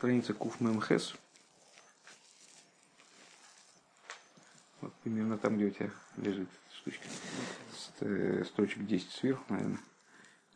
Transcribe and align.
страница 0.00 0.32
Куфмемхес. 0.32 1.14
Вот 4.80 4.94
примерно 5.02 5.36
там, 5.36 5.56
где 5.56 5.66
у 5.66 5.70
тебя 5.70 5.90
лежит 6.16 6.48
штучка. 6.72 7.04
Э, 8.00 8.42
строчек 8.46 8.86
10 8.86 9.10
сверху, 9.10 9.44
наверное. 9.50 9.78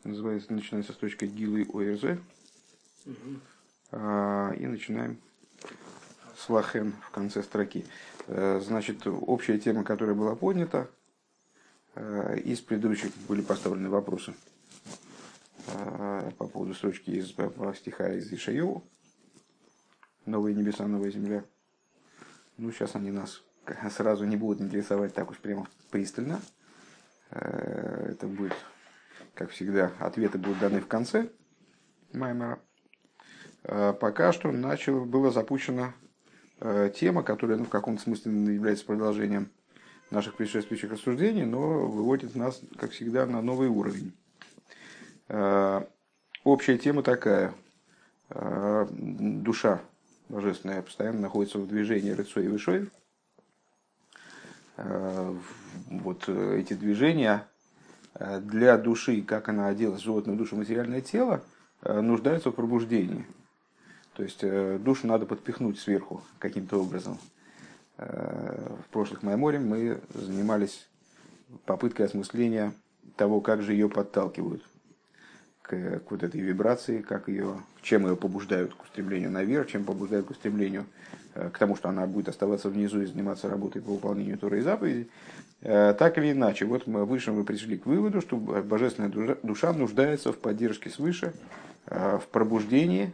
Называется, 0.03 0.51
начинается 0.51 0.93
строчка 0.93 1.27
Гилы 1.27 1.61
ОРЗ. 1.71 2.17
А, 3.91 4.51
и 4.53 4.65
начинаем 4.65 5.19
с 6.35 6.49
Лахен 6.49 6.93
в 7.07 7.11
конце 7.11 7.43
строки. 7.43 7.85
Э, 8.25 8.59
значит, 8.65 9.05
общая 9.05 9.59
тема, 9.59 9.83
которая 9.83 10.15
была 10.15 10.35
поднята, 10.35 10.89
э, 11.93 12.39
из 12.39 12.61
предыдущих 12.61 13.15
были 13.27 13.41
поставлены 13.41 13.89
вопросы 13.91 14.33
по 15.67 16.47
поводу 16.47 16.73
строчки 16.73 17.11
из 17.11 17.35
стиха 17.77 18.11
из 18.13 18.33
Ишайову 18.33 18.83
«Новые 20.25 20.55
небеса, 20.55 20.87
новая 20.87 21.11
земля». 21.11 21.43
Ну, 22.57 22.71
сейчас 22.71 22.95
они 22.95 23.11
нас 23.11 23.43
сразу 23.91 24.25
не 24.25 24.37
будут 24.37 24.61
интересовать 24.61 25.13
так 25.13 25.29
уж 25.29 25.37
прямо 25.37 25.67
пристально. 25.91 26.39
Э, 27.31 28.09
это 28.11 28.27
будет, 28.27 28.53
как 29.33 29.49
всегда, 29.49 29.91
ответы 29.99 30.37
будут 30.37 30.59
даны 30.59 30.79
в 30.79 30.87
конце 30.87 31.29
Маймера. 32.13 32.59
Э, 33.63 33.93
пока 33.93 34.31
что 34.31 34.51
начало, 34.51 35.03
была 35.03 35.31
запущена 35.31 35.93
э, 36.59 36.91
тема, 36.95 37.23
которая 37.23 37.57
ну, 37.57 37.65
в 37.65 37.69
каком-то 37.69 38.01
смысле 38.01 38.31
является 38.53 38.85
продолжением 38.85 39.51
наших 40.11 40.35
предшествующих 40.37 40.91
рассуждений, 40.91 41.45
но 41.45 41.87
выводит 41.87 42.35
нас, 42.35 42.61
как 42.77 42.91
всегда, 42.91 43.25
на 43.25 43.41
новый 43.41 43.67
уровень. 43.67 44.13
Общая 46.43 46.77
тема 46.77 47.01
такая. 47.01 47.55
Душа 48.29 49.81
божественная 50.29 50.81
постоянно 50.81 51.21
находится 51.21 51.59
в 51.59 51.67
движении 51.67 52.11
Рыцой 52.11 52.45
и 52.45 52.47
Вышоев– 52.47 52.89
Э, 54.77 55.33
вот 55.89 56.23
э, 56.27 56.59
эти 56.59 56.73
движения 56.73 57.47
э, 58.15 58.39
для 58.41 58.77
души, 58.77 59.21
как 59.21 59.49
она 59.49 59.67
оделась 59.67 60.01
в 60.01 60.05
животную 60.05 60.37
душу, 60.37 60.55
материальное 60.55 61.01
тело, 61.01 61.43
нуждаются 61.81 62.49
в 62.49 62.55
пробуждении. 62.55 63.27
То 64.15 64.23
есть 64.23 64.43
душу 64.81 65.05
надо 65.05 65.27
подпихнуть 65.27 65.77
сверху 65.77 66.23
каким-то 66.39 66.81
образом. 66.81 67.19
В 67.97 68.85
прошлых 68.91 69.21
Майморе 69.21 69.59
мы 69.59 70.01
занимались 70.15 70.87
попыткой 71.65 72.07
осмысления 72.07 72.73
того, 73.17 73.39
как 73.39 73.61
же 73.61 73.73
ее 73.73 73.87
подталкивают 73.87 74.63
к, 75.67 75.99
к 75.99 76.11
вот 76.11 76.23
этой 76.23 76.41
вибрации, 76.41 77.01
как 77.01 77.27
ее, 77.27 77.57
чем 77.81 78.07
ее 78.07 78.15
побуждают 78.15 78.73
к 78.73 78.83
устремлению 78.83 79.31
наверх, 79.31 79.67
чем 79.67 79.83
побуждают 79.83 80.27
к 80.27 80.31
устремлению 80.31 80.85
Э, 81.35 81.49
к 81.49 81.57
тому, 81.57 81.75
что 81.75 81.89
она 81.89 82.07
будет 82.07 82.29
оставаться 82.29 82.69
внизу 82.69 83.01
и 83.01 83.05
заниматься 83.05 83.49
работой 83.49 83.81
по 83.81 83.91
выполнению 83.91 84.37
Торы 84.37 84.59
и 84.59 84.61
заповедей. 84.61 85.09
Э, 85.61 85.93
так 85.97 86.17
или 86.17 86.31
иначе, 86.31 86.65
вот 86.65 86.87
мы 86.87 87.05
выше 87.05 87.33
мы 87.33 87.43
пришли 87.43 87.77
к 87.77 87.85
выводу, 87.85 88.21
что 88.21 88.37
божественная 88.37 89.37
душа 89.43 89.73
нуждается 89.73 90.31
в 90.31 90.37
поддержке 90.37 90.89
свыше, 90.89 91.33
э, 91.87 92.19
в 92.21 92.27
пробуждении, 92.29 93.13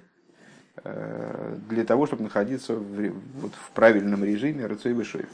для 0.83 1.83
того, 1.85 2.07
чтобы 2.07 2.23
находиться 2.23 2.73
в, 2.73 3.11
вот, 3.41 3.51
в 3.53 3.71
правильном 3.71 4.23
режиме 4.23 4.65
Рыцой 4.65 4.93
Вышой. 4.93 5.25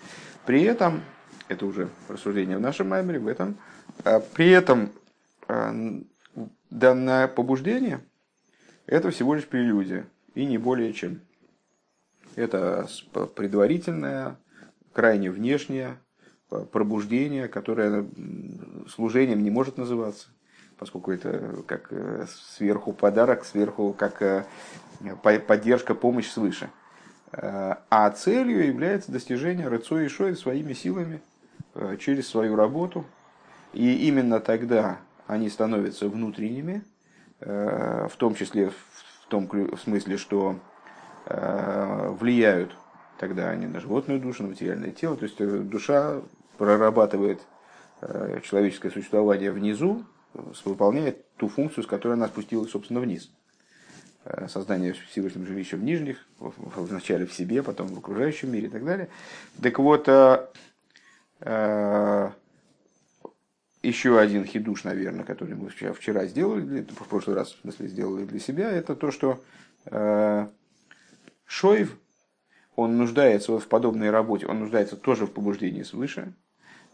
При 0.46 0.64
этом, 0.64 1.02
это 1.48 1.68
уже 1.68 1.90
рассуждение 2.10 2.58
в 2.58 2.60
нашем 2.60 2.90
маймере, 2.90 3.20
в 3.20 3.28
этом, 3.28 3.56
при 4.34 4.50
этом 4.50 4.90
данное 6.70 7.28
побуждение– 7.28 8.02
это 8.88 9.12
всего 9.12 9.36
лишь 9.36 9.48
прелюдия, 9.48 10.08
и 10.34 10.46
не 10.46 10.58
более 10.58 10.94
чем. 10.94 11.22
Это 12.36 12.88
предварительное, 13.36 14.38
крайне 14.94 15.30
внешнее 15.30 15.98
пробуждение, 16.72 17.50
которое 17.50 18.08
служением 18.88 19.44
не 19.44 19.52
может 19.52 19.78
называться, 19.78 20.30
поскольку 20.78 21.12
это 21.12 21.64
как 21.68 21.92
э, 21.92 22.26
сверху 22.56 22.94
подарок, 22.94 23.44
сверху 23.44 23.94
как 23.94 24.22
э, 24.22 24.46
поддержка, 25.22 25.94
помощь 25.94 26.30
свыше. 26.30 26.70
Э, 27.34 27.76
а 27.90 28.10
целью 28.12 28.66
является 28.66 29.12
достижение 29.12 29.68
Рыцой 29.68 30.06
и 30.06 30.10
Шой 30.10 30.36
своими 30.38 30.74
силами 30.74 31.22
через 32.00 32.28
свою 32.28 32.56
работу. 32.56 33.06
И 33.74 34.08
именно 34.08 34.40
тогда 34.40 35.00
они 35.28 35.50
становятся 35.50 36.10
внутренними, 36.10 36.84
в 37.40 38.14
том 38.18 38.34
числе 38.34 38.70
в 38.70 39.28
том 39.30 39.50
смысле, 39.78 40.18
что 40.18 40.60
Э, 41.30 42.16
влияют 42.18 42.74
тогда 43.20 43.50
они 43.50 43.66
на 43.66 43.82
животную 43.82 44.22
душу, 44.22 44.44
на 44.44 44.50
материальное 44.50 44.92
тело. 44.92 45.18
То 45.18 45.24
есть 45.26 45.36
э, 45.42 45.60
душа 45.60 46.22
прорабатывает 46.58 47.42
э, 48.02 48.40
человеческое 48.44 48.92
существование 48.92 49.52
внизу, 49.52 50.06
выполняет 50.64 51.26
ту 51.36 51.50
функцию, 51.50 51.84
с 51.84 51.88
которой 51.88 52.14
она 52.14 52.28
спустилась, 52.28 52.72
собственно, 52.72 53.02
вниз. 53.02 53.30
Создание 54.50 54.94
Всевышнего 54.94 55.46
жилища 55.46 55.78
в 55.78 55.84
нижних, 55.84 56.18
вначале 56.40 57.26
в 57.26 57.34
себе, 57.34 57.64
потом 57.64 57.88
в 57.88 57.98
окружающем 57.98 58.52
мире 58.52 58.68
и 58.68 58.70
так 58.70 58.84
далее. 58.84 59.08
Так 59.62 59.80
вот, 59.80 60.06
еще 63.88 64.20
один 64.20 64.46
хидуш, 64.46 64.84
наверное, 64.84 65.24
который 65.24 65.56
мы 65.56 65.70
вчера 65.70 66.26
сделали, 66.26 66.82
в 66.82 67.08
прошлый 67.08 67.36
раз, 67.36 67.54
в 67.54 67.62
смысле, 67.62 67.88
сделали 67.88 68.26
для 68.26 68.40
себя, 68.40 68.70
это 68.70 68.96
то, 68.96 69.12
что 69.12 69.42
Шоев, 71.48 71.98
он 72.76 72.98
нуждается 72.98 73.52
вот 73.52 73.64
в 73.64 73.68
подобной 73.68 74.12
работе, 74.12 74.46
он 74.46 74.60
нуждается 74.60 74.96
тоже 74.96 75.26
в 75.26 75.32
побуждении 75.32 75.82
свыше, 75.82 76.34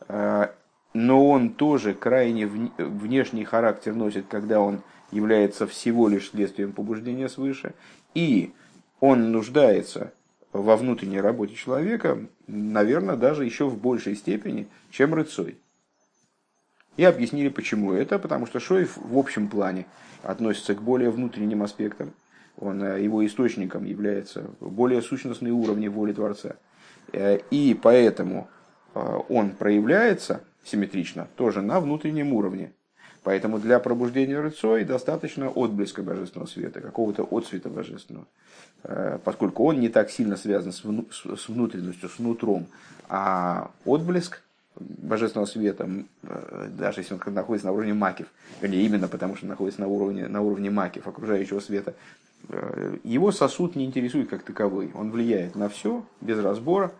э, 0.07 0.47
но 0.93 1.29
он 1.29 1.49
тоже 1.49 1.93
крайне 1.93 2.47
внешний 2.47 3.43
характер 3.43 3.93
носит, 3.93 4.27
когда 4.29 4.61
он 4.61 4.81
является 5.11 5.67
всего 5.67 6.07
лишь 6.07 6.29
следствием 6.29 6.71
побуждения 6.71 7.27
свыше, 7.27 7.73
и 8.13 8.53
он 8.99 9.31
нуждается 9.31 10.13
во 10.53 10.77
внутренней 10.77 11.19
работе 11.19 11.55
человека, 11.55 12.27
наверное, 12.47 13.17
даже 13.17 13.43
еще 13.43 13.67
в 13.67 13.77
большей 13.77 14.15
степени, 14.15 14.67
чем 14.91 15.13
рыцой. 15.13 15.57
И 16.97 17.03
объяснили, 17.03 17.49
почему 17.49 17.93
это, 17.93 18.19
потому 18.19 18.45
что 18.45 18.59
Шоев 18.59 18.97
в 18.97 19.17
общем 19.17 19.47
плане 19.47 19.85
относится 20.21 20.75
к 20.75 20.81
более 20.81 21.09
внутренним 21.09 21.63
аспектам, 21.63 22.13
он, 22.57 22.83
э, 22.83 23.01
его 23.01 23.25
источником 23.25 23.83
является 23.83 24.45
более 24.59 25.01
сущностные 25.01 25.53
уровни 25.53 25.87
воли 25.87 26.13
Творца. 26.13 26.55
Э, 27.11 27.39
и 27.49 27.73
поэтому 27.73 28.47
э, 28.93 29.19
он 29.29 29.51
проявляется 29.51 30.41
симметрично 30.63 31.27
тоже 31.35 31.61
на 31.61 31.79
внутреннем 31.79 32.33
уровне. 32.33 32.73
Поэтому 33.23 33.57
для 33.57 33.79
пробуждения 33.79 34.39
рыцой 34.39 34.83
достаточно 34.83 35.49
отблеска 35.49 36.03
божественного 36.03 36.47
света, 36.47 36.81
какого-то 36.81 37.23
отцвета 37.23 37.69
божественного. 37.69 38.27
Поскольку 39.23 39.63
он 39.63 39.79
не 39.79 39.87
так 39.87 40.11
сильно 40.11 40.35
связан 40.35 40.73
с 40.73 41.47
внутренностью, 41.47 42.09
с 42.09 42.19
нутром, 42.19 42.67
а 43.07 43.71
отблеск 43.85 44.41
божественного 44.79 45.45
света, 45.45 45.89
даже 46.69 47.01
если 47.01 47.13
он 47.13 47.33
находится 47.33 47.67
на 47.67 47.73
уровне 47.73 47.93
макив, 47.93 48.27
вернее, 48.61 48.83
именно 48.83 49.07
потому 49.07 49.35
что 49.35 49.45
находится 49.45 49.81
на 49.81 49.87
уровне, 49.87 50.27
на 50.27 50.41
уровне 50.41 50.69
макив, 50.69 51.07
окружающего 51.07 51.59
света, 51.59 51.93
Э, 52.49 52.97
его 53.03 53.31
сосуд 53.31 53.75
не 53.75 53.85
интересует 53.85 54.29
как 54.29 54.43
таковой. 54.43 54.91
Он 54.93 55.11
влияет 55.11 55.55
на 55.55 55.69
все 55.69 56.03
без 56.21 56.39
разбора, 56.39 56.91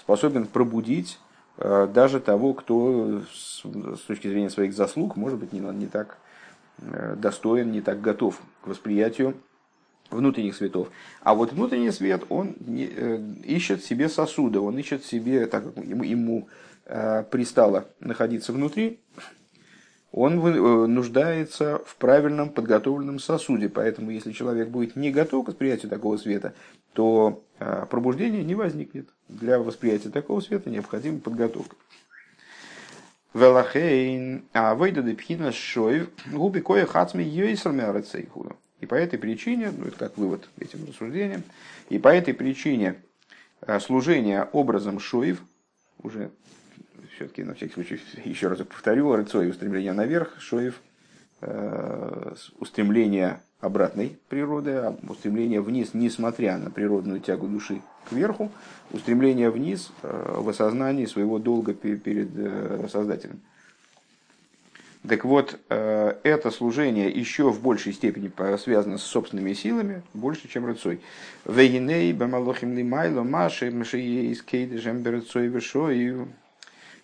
способен 0.00 0.46
пробудить 0.46 1.18
э, 1.58 1.88
даже 1.92 2.20
того, 2.20 2.54
кто 2.54 3.22
с 3.32 3.62
точки 4.06 4.28
зрения 4.28 4.50
своих 4.50 4.74
заслуг, 4.74 5.16
может 5.16 5.38
быть, 5.38 5.52
не, 5.52 5.60
не 5.60 5.86
так 5.86 6.18
э, 6.78 7.16
достоин, 7.18 7.72
не 7.72 7.80
так 7.80 8.00
готов 8.00 8.40
к 8.62 8.68
восприятию 8.68 9.34
внутренних 10.10 10.54
светов. 10.54 10.88
А 11.22 11.34
вот 11.34 11.52
внутренний 11.52 11.90
свет, 11.90 12.24
он 12.28 12.50
ищет 12.50 13.82
себе 13.82 14.10
сосуда, 14.10 14.60
он 14.60 14.78
ищет 14.78 15.06
себе, 15.06 15.46
так 15.46 15.74
как 15.74 15.82
ему, 15.82 16.04
ему 16.04 16.48
пристало 16.84 17.86
находиться 18.00 18.52
внутри, 18.52 19.00
он 20.12 20.46
э, 20.46 20.86
нуждается 20.86 21.80
в 21.86 21.96
правильном 21.96 22.50
подготовленном 22.50 23.18
сосуде. 23.18 23.68
Поэтому, 23.68 24.10
если 24.10 24.32
человек 24.32 24.68
будет 24.68 24.94
не 24.94 25.10
готов 25.10 25.44
к 25.44 25.48
восприятию 25.48 25.90
такого 25.90 26.18
света, 26.18 26.52
то 26.92 27.42
э, 27.58 27.86
пробуждение 27.90 28.44
не 28.44 28.54
возникнет. 28.54 29.08
Для 29.28 29.58
восприятия 29.58 30.10
такого 30.10 30.40
света 30.40 30.68
необходима 30.68 31.18
подготовка. 31.18 31.76
Велахейн, 33.32 34.44
а 34.52 34.74
выйда 34.74 35.00
депхина 35.00 35.52
шоев, 35.52 36.10
губи 36.30 36.60
кое 36.60 36.84
хацми 36.84 37.24
йойсерме 37.24 37.90
И 38.80 38.86
по 38.86 38.94
этой 38.94 39.18
причине, 39.18 39.72
ну 39.74 39.86
это 39.86 39.96
как 39.96 40.18
вывод 40.18 40.50
этим 40.58 40.86
рассуждением, 40.86 41.42
и 41.88 41.98
по 41.98 42.08
этой 42.08 42.34
причине 42.34 42.96
э, 43.62 43.80
служение 43.80 44.44
образом 44.52 45.00
шоев, 45.00 45.42
уже 46.02 46.30
все-таки 47.22 47.44
на 47.44 47.54
всякий 47.54 47.74
случай 47.74 48.00
еще 48.24 48.48
раз 48.48 48.58
повторю, 48.58 49.14
рыцой 49.14 49.48
устремление 49.48 49.92
наверх, 49.92 50.40
шоев, 50.40 50.80
э, 51.40 52.34
устремление 52.58 53.40
обратной 53.60 54.18
природы, 54.28 54.72
а 54.72 54.96
устремление 55.08 55.60
вниз, 55.60 55.90
несмотря 55.92 56.58
на 56.58 56.70
природную 56.70 57.20
тягу 57.20 57.46
души 57.46 57.80
кверху, 58.08 58.50
устремление 58.90 59.50
вниз 59.50 59.92
э, 60.02 60.36
в 60.38 60.48
осознании 60.48 61.06
своего 61.06 61.38
долга 61.38 61.74
перед 61.74 62.30
э, 62.34 62.88
Создателем. 62.90 63.40
Так 65.08 65.24
вот, 65.24 65.58
э, 65.68 66.14
это 66.22 66.50
служение 66.50 67.10
еще 67.10 67.50
в 67.50 67.60
большей 67.60 67.92
степени 67.92 68.30
связано 68.56 68.98
с 68.98 69.02
собственными 69.02 69.52
силами, 69.52 70.02
больше, 70.14 70.48
чем 70.48 70.64
рыцой. 70.64 71.00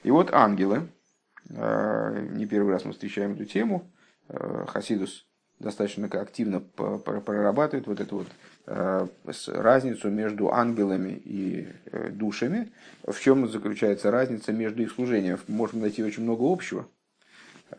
И 0.03 0.11
вот 0.11 0.33
ангелы, 0.33 0.89
не 1.49 2.47
первый 2.47 2.73
раз 2.73 2.85
мы 2.85 2.93
встречаем 2.93 3.33
эту 3.33 3.45
тему, 3.45 3.91
Хасидус 4.29 5.29
достаточно 5.59 6.06
активно 6.06 6.61
прорабатывает 6.61 7.87
вот 7.87 8.00
эту 8.00 8.19
вот 8.19 8.29
э, 8.67 9.06
разницу 9.49 10.11
между 10.11 10.53
ангелами 10.53 11.21
и 11.25 11.69
э, 11.87 12.11
душами. 12.11 12.71
В 13.05 13.19
чем 13.19 13.49
заключается 13.49 14.11
разница 14.11 14.53
между 14.53 14.83
их 14.83 14.93
служением? 14.93 15.39
Можно 15.49 15.83
найти 15.83 16.03
очень 16.03 16.23
много 16.23 16.50
общего. 16.50 16.87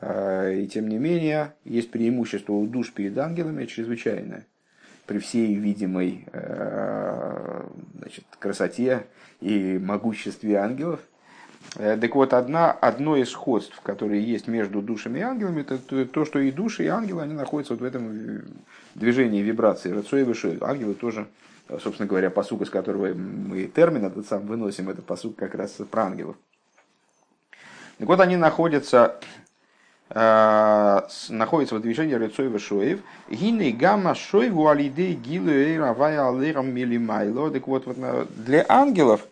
Э, 0.02 0.54
и 0.56 0.68
тем 0.68 0.90
не 0.90 0.98
менее, 0.98 1.54
есть 1.64 1.92
преимущество 1.92 2.54
у 2.54 2.68
душ 2.68 2.92
перед 2.92 3.18
ангелами 3.18 3.66
чрезвычайное. 3.66 4.46
При 5.06 5.18
всей 5.18 5.56
видимой 5.56 6.28
значит, 7.96 8.26
красоте 8.38 9.08
и 9.42 9.80
могуществе 9.80 10.58
ангелов– 10.58 11.00
Э, 11.09 11.09
так 11.76 12.16
вот, 12.16 12.34
одна, 12.34 12.72
одно 12.72 13.16
из 13.16 13.30
сходств, 13.30 13.80
которые 13.82 14.24
есть 14.24 14.48
между 14.48 14.82
душами 14.82 15.20
и 15.20 15.22
ангелами, 15.22 15.62
это 15.62 16.06
то, 16.06 16.26
что 16.26 16.40
и 16.40 16.52
души, 16.52 16.86
и 16.86 16.88
ангелы, 16.88 17.22
они 17.22 17.34
находятся 17.34 17.74
вот 17.74 17.82
в 17.82 17.86
этом 17.86 18.42
движении 18.96 19.42
вибрации. 19.42 19.92
Рацой 19.92 20.24
выше. 20.24 20.58
Ангелы 20.62 20.96
тоже, 20.96 21.28
э, 21.68 21.78
собственно 21.82 22.08
говоря, 22.08 22.32
посук, 22.32 22.64
из 22.64 22.70
которого 22.70 23.14
мы 23.14 23.66
термин 23.66 24.06
этот 24.06 24.28
сам 24.28 24.48
выносим, 24.48 24.90
это 24.90 25.02
посук 25.02 25.36
как 25.36 25.54
раз 25.54 25.72
про 25.92 26.06
ангелов. 26.06 26.36
Так 28.00 28.08
вот, 28.08 28.20
они 28.20 28.36
находятся, 28.36 29.20
э, 30.10 31.02
находятся 31.30 31.76
в 31.76 31.82
движении 31.82 32.16
Рецой 32.16 32.50
Вашоев. 32.50 33.02
Гины 33.30 33.72
гамма 33.72 34.16
шойву 34.16 34.70
алидей 34.70 35.14
гилу 35.14 35.52
эйравая 35.52 36.24
алэрам 36.24 36.74
милимайло. 36.74 37.52
Так 37.52 37.68
вот, 37.68 37.86
вот 37.86 37.98
для 38.44 38.66
ангелов– 38.68 39.22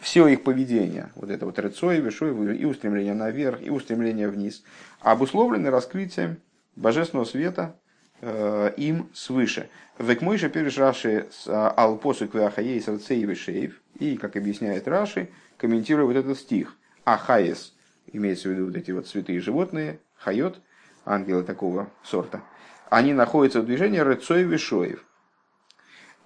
все 0.00 0.26
их 0.28 0.42
поведение, 0.42 1.10
вот 1.14 1.30
это 1.30 1.46
вот 1.46 1.58
рыцой, 1.58 2.00
вишой, 2.00 2.56
и 2.56 2.64
устремление 2.64 3.14
наверх, 3.14 3.62
и 3.62 3.70
устремление 3.70 4.28
вниз, 4.28 4.62
обусловлены 5.00 5.70
раскрытием 5.70 6.38
божественного 6.74 7.26
света 7.26 7.76
э, 8.20 8.72
им 8.76 9.10
свыше. 9.12 9.68
Век 9.98 10.22
мой 10.22 10.38
же 10.38 10.48
переш 10.48 10.78
Раши 10.78 11.26
с 11.30 11.46
а, 11.46 11.70
алпосу 11.70 12.26
квеахаей 12.26 12.80
сарцей 12.80 13.22
вишеев, 13.22 13.80
и, 13.98 14.16
как 14.16 14.36
объясняет 14.36 14.88
Раши, 14.88 15.28
комментируя 15.58 16.06
вот 16.06 16.16
этот 16.16 16.38
стих, 16.38 16.74
ахаес, 17.04 17.74
имеется 18.10 18.48
в 18.48 18.52
виду 18.52 18.66
вот 18.66 18.76
эти 18.76 18.92
вот 18.92 19.06
святые 19.06 19.40
животные, 19.40 20.00
хайот, 20.14 20.58
ангелы 21.04 21.42
такого 21.42 21.90
сорта, 22.02 22.40
они 22.88 23.12
находятся 23.12 23.60
в 23.60 23.66
движении 23.66 23.98
рыцой 23.98 24.42
вишоев. 24.44 25.04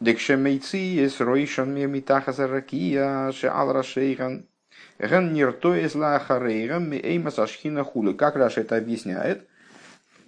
Декшемейци 0.00 0.76
есть 0.76 1.20
ройшан 1.20 1.72
мир 1.72 1.88
митахаса 1.88 2.46
ракия, 2.46 3.32
ше 3.32 3.46
ал 3.46 3.72
рашейхан. 3.72 4.46
Ген 4.98 5.32
нирто 5.32 5.74
из 5.74 5.94
лахарейрам 5.94 6.88
ми 6.88 6.96
эймас 6.96 7.38
ашхина 7.38 7.84
хули. 7.84 8.12
Как 8.12 8.36
Раша 8.36 8.60
это 8.60 8.76
объясняет? 8.76 9.46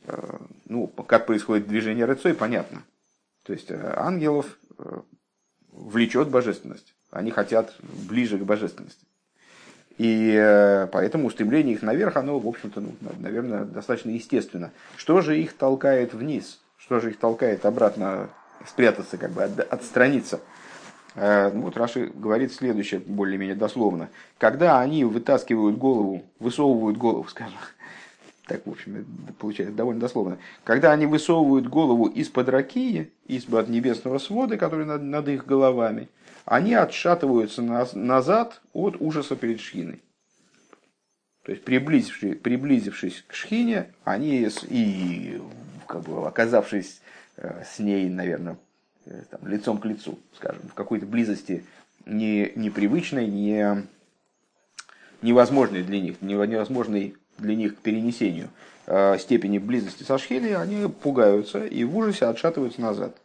Э, 0.07 0.39
ну, 0.67 0.87
как 0.87 1.27
происходит 1.27 1.69
движение 1.69 2.05
рыцой, 2.05 2.35
понятно. 2.35 2.83
То 3.45 3.53
есть 3.53 3.71
э, 3.71 3.95
ангелов 3.97 4.59
э, 4.79 5.01
влечет 5.71 6.29
божественность. 6.29 6.95
Они 7.11 7.31
хотят 7.31 7.75
ближе 7.81 8.39
к 8.39 8.43
божественности. 8.43 9.07
И 9.99 10.87
поэтому 10.93 11.29
устремление 11.29 11.75
их 11.75 11.81
наверх, 11.81 12.17
оно, 12.17 12.39
в 12.39 12.47
общем-то, 12.47 12.81
ну, 12.83 12.93
наверное, 13.19 13.65
достаточно 13.65 14.11
естественно. 14.11 14.71
Что 14.95 15.23
же 15.23 15.41
их 15.41 15.55
толкает 15.55 16.13
вниз? 16.13 16.61
Что 16.77 17.01
же 17.01 17.11
их 17.11 17.19
толкает 17.19 17.65
обратно 17.65 18.29
спрятаться, 18.67 19.17
как 19.17 19.33
бы 19.33 19.43
отстраниться. 19.43 20.41
Э, 21.15 21.51
ну, 21.53 21.63
вот 21.63 21.77
Раши 21.77 22.11
говорит 22.15 22.53
следующее, 22.53 23.01
более-менее 23.01 23.57
дословно. 23.57 24.11
Когда 24.39 24.81
они 24.81 25.05
вытаскивают 25.05 25.79
голову, 25.79 26.25
высовывают 26.39 26.99
голову, 26.99 27.25
скажем, 27.29 27.59
так, 28.47 28.65
в 28.65 28.71
общем, 28.71 29.05
получается 29.39 29.75
довольно 29.75 30.01
дословно. 30.01 30.39
Когда 30.63 30.93
они 30.93 31.07
высовывают 31.07 31.67
голову 31.67 32.07
из-под 32.07 32.49
ракии, 32.49 33.11
из-под 33.27 33.69
небесного 33.69 34.19
свода, 34.19 34.57
который 34.57 34.87
над, 34.87 35.03
над 35.03 35.29
их 35.29 35.47
головами, 35.47 36.09
они 36.45 36.75
отшатываются 36.75 37.61
на, 37.61 37.87
назад 37.95 38.61
от 38.73 38.97
ужаса 39.01 39.35
перед 39.35 39.61
шхиной. 39.61 40.01
То 41.45 41.53
есть, 41.53 41.65
приблизившись, 41.65 42.39
приблизившись 42.39 43.25
к 43.27 43.35
шхине, 43.35 43.93
они 44.05 44.49
и, 44.69 45.41
как 45.87 46.03
бы, 46.03 46.27
оказавшись 46.27 47.01
с 47.65 47.79
ней, 47.79 48.09
наверное, 48.09 48.57
э, 49.05 49.23
там, 49.31 49.47
лицом 49.47 49.79
к 49.79 49.85
лицу, 49.85 50.19
скажем, 50.35 50.63
в 50.69 50.75
какой-то 50.75 51.07
близости 51.07 51.65
не, 52.07 52.53
непривычной, 52.55 53.27
не, 53.27 53.85
невозможной 55.23 55.83
для 55.83 56.01
них, 56.01 56.23
невозможной 56.23 57.17
для 57.39 57.55
них 57.55 57.77
к 57.77 57.79
перенесению 57.81 58.49
э, 58.87 59.19
степени 59.19 59.59
близости 59.59 60.03
со 60.03 60.17
Шхели, 60.19 60.53
они 60.53 60.89
пугаются 60.89 61.65
и 61.65 61.85
в 61.85 61.97
ужасе 61.97 62.27
отшатываются 62.27 62.81
назад. 62.81 63.17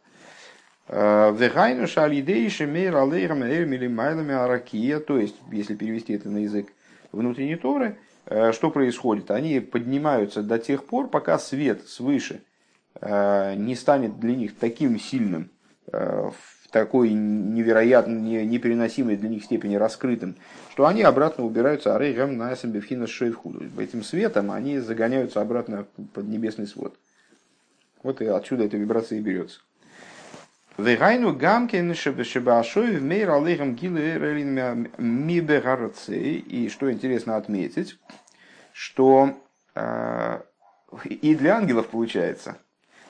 То 5.00 5.18
есть, 5.18 5.36
если 5.50 5.74
перевести 5.74 6.12
это 6.12 6.28
на 6.28 6.38
язык 6.38 6.72
внутренней 7.12 7.56
Торы, 7.56 7.96
что 8.26 8.70
происходит? 8.70 9.30
Они 9.30 9.60
поднимаются 9.60 10.42
до 10.42 10.58
тех 10.58 10.84
пор, 10.84 11.08
пока 11.08 11.38
свет 11.38 11.88
свыше– 11.88 12.42
Э, 12.51 12.51
не 13.00 13.74
станет 13.74 14.20
для 14.20 14.36
них 14.36 14.56
таким 14.56 14.98
сильным, 14.98 15.50
э, 15.92 16.30
в 16.30 16.68
такой 16.68 17.10
невероятно 17.12 18.16
непереносимой 18.18 19.16
для 19.16 19.28
них 19.28 19.44
степени 19.44 19.74
раскрытым, 19.76 20.36
что 20.70 20.86
они 20.86 21.02
обратно 21.02 21.44
убираются 21.44 21.94
арейгам 21.94 22.36
на 22.36 22.56
самбевхина 22.56 23.06
шейфхуду. 23.06 23.62
Этим 23.78 24.02
светом 24.02 24.50
они 24.50 24.78
загоняются 24.78 25.40
обратно 25.40 25.86
под 26.14 26.26
небесный 26.28 26.66
свод. 26.66 26.94
Вот 28.02 28.20
и 28.20 28.26
отсюда 28.26 28.64
эта 28.64 28.76
вибрация 28.76 29.18
и 29.18 29.22
берется. 29.22 29.60
Вегайну 30.78 31.34
гамкин 31.36 31.94
шебашоев 31.94 33.02
мейр 33.02 33.30
алейхам 33.30 33.76
мибегарцей. 34.98 36.36
И 36.36 36.68
что 36.70 36.90
интересно 36.90 37.36
отметить, 37.36 37.98
что 38.72 39.38
э, 39.74 40.40
и 41.04 41.34
для 41.34 41.56
ангелов 41.56 41.88
получается– 41.88 42.56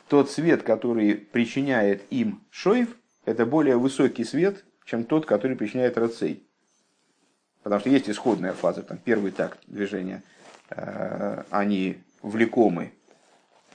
тот 0.08 0.30
свет, 0.30 0.62
который 0.62 1.14
причиняет 1.14 2.02
им 2.10 2.42
шоев, 2.50 2.88
это 3.24 3.46
более 3.46 3.76
высокий 3.76 4.24
свет, 4.24 4.64
чем 4.84 5.04
тот, 5.04 5.26
который 5.26 5.56
причиняет 5.56 5.96
рацей. 5.96 6.46
Потому 7.62 7.80
что 7.80 7.90
есть 7.90 8.10
исходная 8.10 8.52
фаза, 8.52 8.82
там 8.82 8.98
первый 8.98 9.30
такт 9.30 9.60
движения, 9.66 10.22
э, 10.70 11.44
они 11.50 11.98
влекомы 12.22 12.92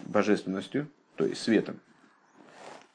божественностью, 0.02 0.90
то 1.16 1.26
есть 1.26 1.42
светом. 1.42 1.80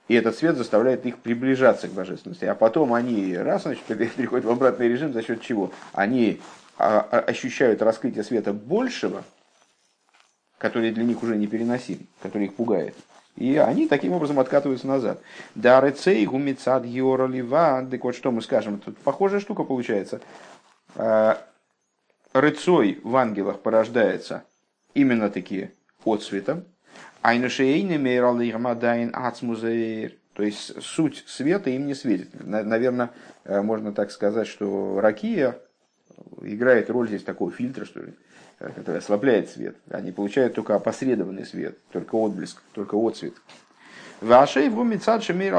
И 0.08 0.14
этот 0.14 0.36
свет 0.36 0.56
заставляет 0.56 1.06
их 1.06 1.18
приближаться 1.18 1.88
к 1.88 1.92
божественности. 1.92 2.44
А 2.44 2.54
потом 2.54 2.92
они 2.92 3.36
раз 3.36 3.62
значит, 3.62 3.84
переходят 3.84 4.44
в 4.44 4.50
обратный 4.50 4.88
режим 4.88 5.12
за 5.12 5.22
счет 5.22 5.40
чего? 5.40 5.72
Они 5.92 6.40
а, 6.76 7.00
а, 7.00 7.20
ощущают 7.20 7.80
раскрытие 7.80 8.24
света 8.24 8.52
большего, 8.52 9.24
который 10.58 10.90
для 10.90 11.04
них 11.04 11.22
уже 11.22 11.36
непереносим, 11.36 12.06
который 12.20 12.46
их 12.46 12.54
пугает. 12.54 12.94
И 13.36 13.56
они 13.56 13.88
таким 13.88 14.12
образом 14.12 14.38
откатываются 14.38 14.86
назад. 14.86 15.20
Да, 15.54 15.80
рецей 15.80 16.24
гумицад 16.26 16.84
геора 16.84 17.26
лива. 17.26 17.86
Так 17.90 18.04
вот, 18.04 18.14
что 18.14 18.30
мы 18.30 18.42
скажем? 18.42 18.78
Тут 18.78 18.98
похожая 18.98 19.40
штука 19.40 19.64
получается. 19.64 20.20
А, 20.96 21.42
рыцой 22.32 23.00
в 23.02 23.16
ангелах 23.16 23.60
порождается 23.60 24.44
именно 24.94 25.30
такие 25.30 25.72
отцветом. 26.04 26.64
Айнушейны 27.22 27.98
мейралирмадайн 27.98 29.12
ацмузейр. 29.14 30.12
То 30.34 30.42
есть 30.42 30.82
суть 30.82 31.24
света 31.26 31.70
им 31.70 31.86
не 31.86 31.94
светит. 31.94 32.30
Наверное, 32.44 33.10
э, 33.44 33.60
можно 33.60 33.92
так 33.92 34.10
сказать, 34.10 34.48
что 34.48 34.98
ракия 35.00 35.58
играет 36.40 36.88
роль 36.90 37.08
здесь 37.08 37.22
такого 37.22 37.50
фильтра, 37.50 37.84
что 37.84 38.00
ли 38.00 38.14
который 38.70 38.98
ослабляет 38.98 39.50
свет. 39.50 39.76
Они 39.90 40.12
получают 40.12 40.54
только 40.54 40.74
опосредованный 40.74 41.44
свет, 41.44 41.78
только 41.90 42.14
отблеск, 42.14 42.62
только 42.72 42.96
отцвет. 42.96 43.34
Вашей 44.20 44.68
в 44.68 44.84
мецад 44.84 45.24
шемир. 45.24 45.54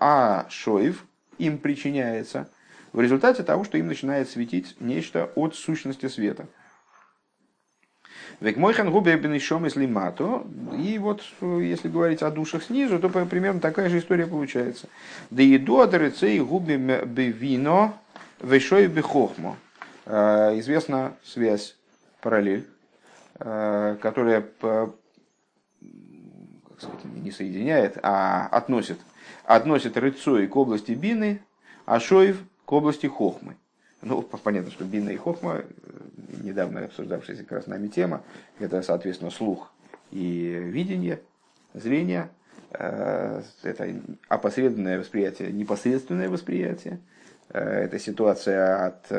А 0.00 0.46
шоев 0.50 1.04
им 1.38 1.58
причиняется 1.58 2.48
в 2.92 3.00
результате 3.00 3.42
того, 3.42 3.64
что 3.64 3.78
им 3.78 3.86
начинает 3.86 4.28
светить 4.28 4.76
нечто 4.80 5.30
от 5.34 5.54
сущности 5.54 6.06
света. 6.06 6.46
Век 8.40 8.56
мойхан 8.56 8.90
губе 8.90 9.16
бенешом 9.16 9.66
из 9.66 9.76
лимато. 9.76 10.44
И 10.78 10.98
вот, 10.98 11.22
если 11.40 11.88
говорить 11.88 12.22
о 12.22 12.30
душах 12.30 12.62
снизу, 12.62 12.98
то 12.98 13.08
примерно 13.08 13.60
такая 13.60 13.88
же 13.88 13.98
история 13.98 14.26
получается. 14.26 14.88
Да 15.30 15.42
еду 15.42 15.80
адрецей 15.80 16.40
губе 16.40 16.76
бевино 16.76 17.94
вешой 18.40 18.86
бехохмо. 18.86 19.56
Известна 20.10 21.16
связь, 21.22 21.76
параллель, 22.20 22.66
которая 23.38 24.42
как 26.68 26.80
сказать, 26.80 27.04
не 27.04 27.30
соединяет, 27.30 27.98
а 28.02 28.46
относит, 28.46 28.98
относит 29.44 29.96
рыцой 29.96 30.46
к 30.48 30.56
области 30.56 30.92
бины, 30.92 31.42
а 31.86 32.00
шоев 32.00 32.42
к 32.64 32.72
области 32.72 33.06
хохмы. 33.06 33.56
Ну, 34.02 34.22
понятно, 34.22 34.70
что 34.70 34.84
Бина 34.84 35.10
и 35.10 35.16
Хохма, 35.16 35.56
э, 35.56 35.64
недавно 36.42 36.84
обсуждавшаяся 36.84 37.42
как 37.42 37.52
раз 37.52 37.66
нами 37.66 37.88
тема, 37.88 38.22
это, 38.58 38.80
соответственно, 38.80 39.30
слух 39.30 39.72
и 40.10 40.58
видение, 40.58 41.20
зрение, 41.74 42.30
э, 42.70 43.42
это 43.62 43.94
опосредованное 44.28 44.98
восприятие, 44.98 45.52
непосредственное 45.52 46.30
восприятие, 46.30 47.00
э, 47.50 47.84
это 47.84 47.98
ситуация 47.98 48.86
от, 48.86 49.12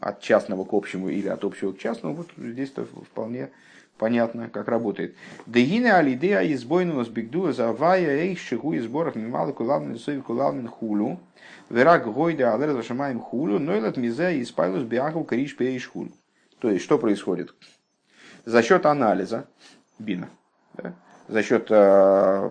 от 0.00 0.20
частного 0.20 0.64
к 0.64 0.72
общему 0.72 1.08
или 1.08 1.28
от 1.28 1.44
общего 1.44 1.72
к 1.72 1.78
частному, 1.78 2.14
вот 2.14 2.28
здесь-то 2.36 2.84
вполне 2.84 3.50
понятно, 3.98 4.48
как 4.50 4.68
работает. 4.68 5.14
Дегина 5.46 5.98
алидея 5.98 6.40
избойного 6.52 7.04
сбегдуа 7.04 7.52
завая 7.52 8.16
эйх 8.16 8.38
шигу 8.38 8.72
из 8.72 8.84
сборов 8.84 9.14
мималы 9.14 9.52
кулалмин 9.52 9.98
сови 9.98 10.20
кулалмин 10.20 10.68
хулу. 10.68 11.20
Верак 11.70 12.12
гойда 12.12 12.54
алер 12.54 12.72
зашамаем 12.72 13.20
хулу, 13.20 13.58
но 13.58 13.72
этот 13.72 13.96
мизе 13.96 14.36
и 14.36 14.44
спайлус 14.44 14.82
биаху 14.82 15.24
кариш 15.24 15.56
пеиш 15.56 15.88
хулу. 15.88 16.12
То 16.58 16.70
есть, 16.70 16.84
что 16.84 16.98
происходит? 16.98 17.54
За 18.44 18.62
счет 18.62 18.84
анализа, 18.84 19.46
бина, 19.98 20.28
да, 20.74 20.94
за 21.28 21.42
счет 21.42 21.68
э, 21.70 22.50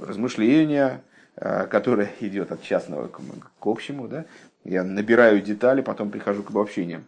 размышления, 0.00 1.02
э, 1.36 1.66
которое 1.66 2.10
идет 2.20 2.52
от 2.52 2.62
частного 2.62 3.08
к, 3.08 3.20
общему, 3.66 4.08
да, 4.08 4.24
я 4.64 4.84
набираю 4.84 5.40
детали, 5.40 5.80
потом 5.80 6.10
прихожу 6.10 6.42
к 6.42 6.50
обобщениям. 6.50 7.04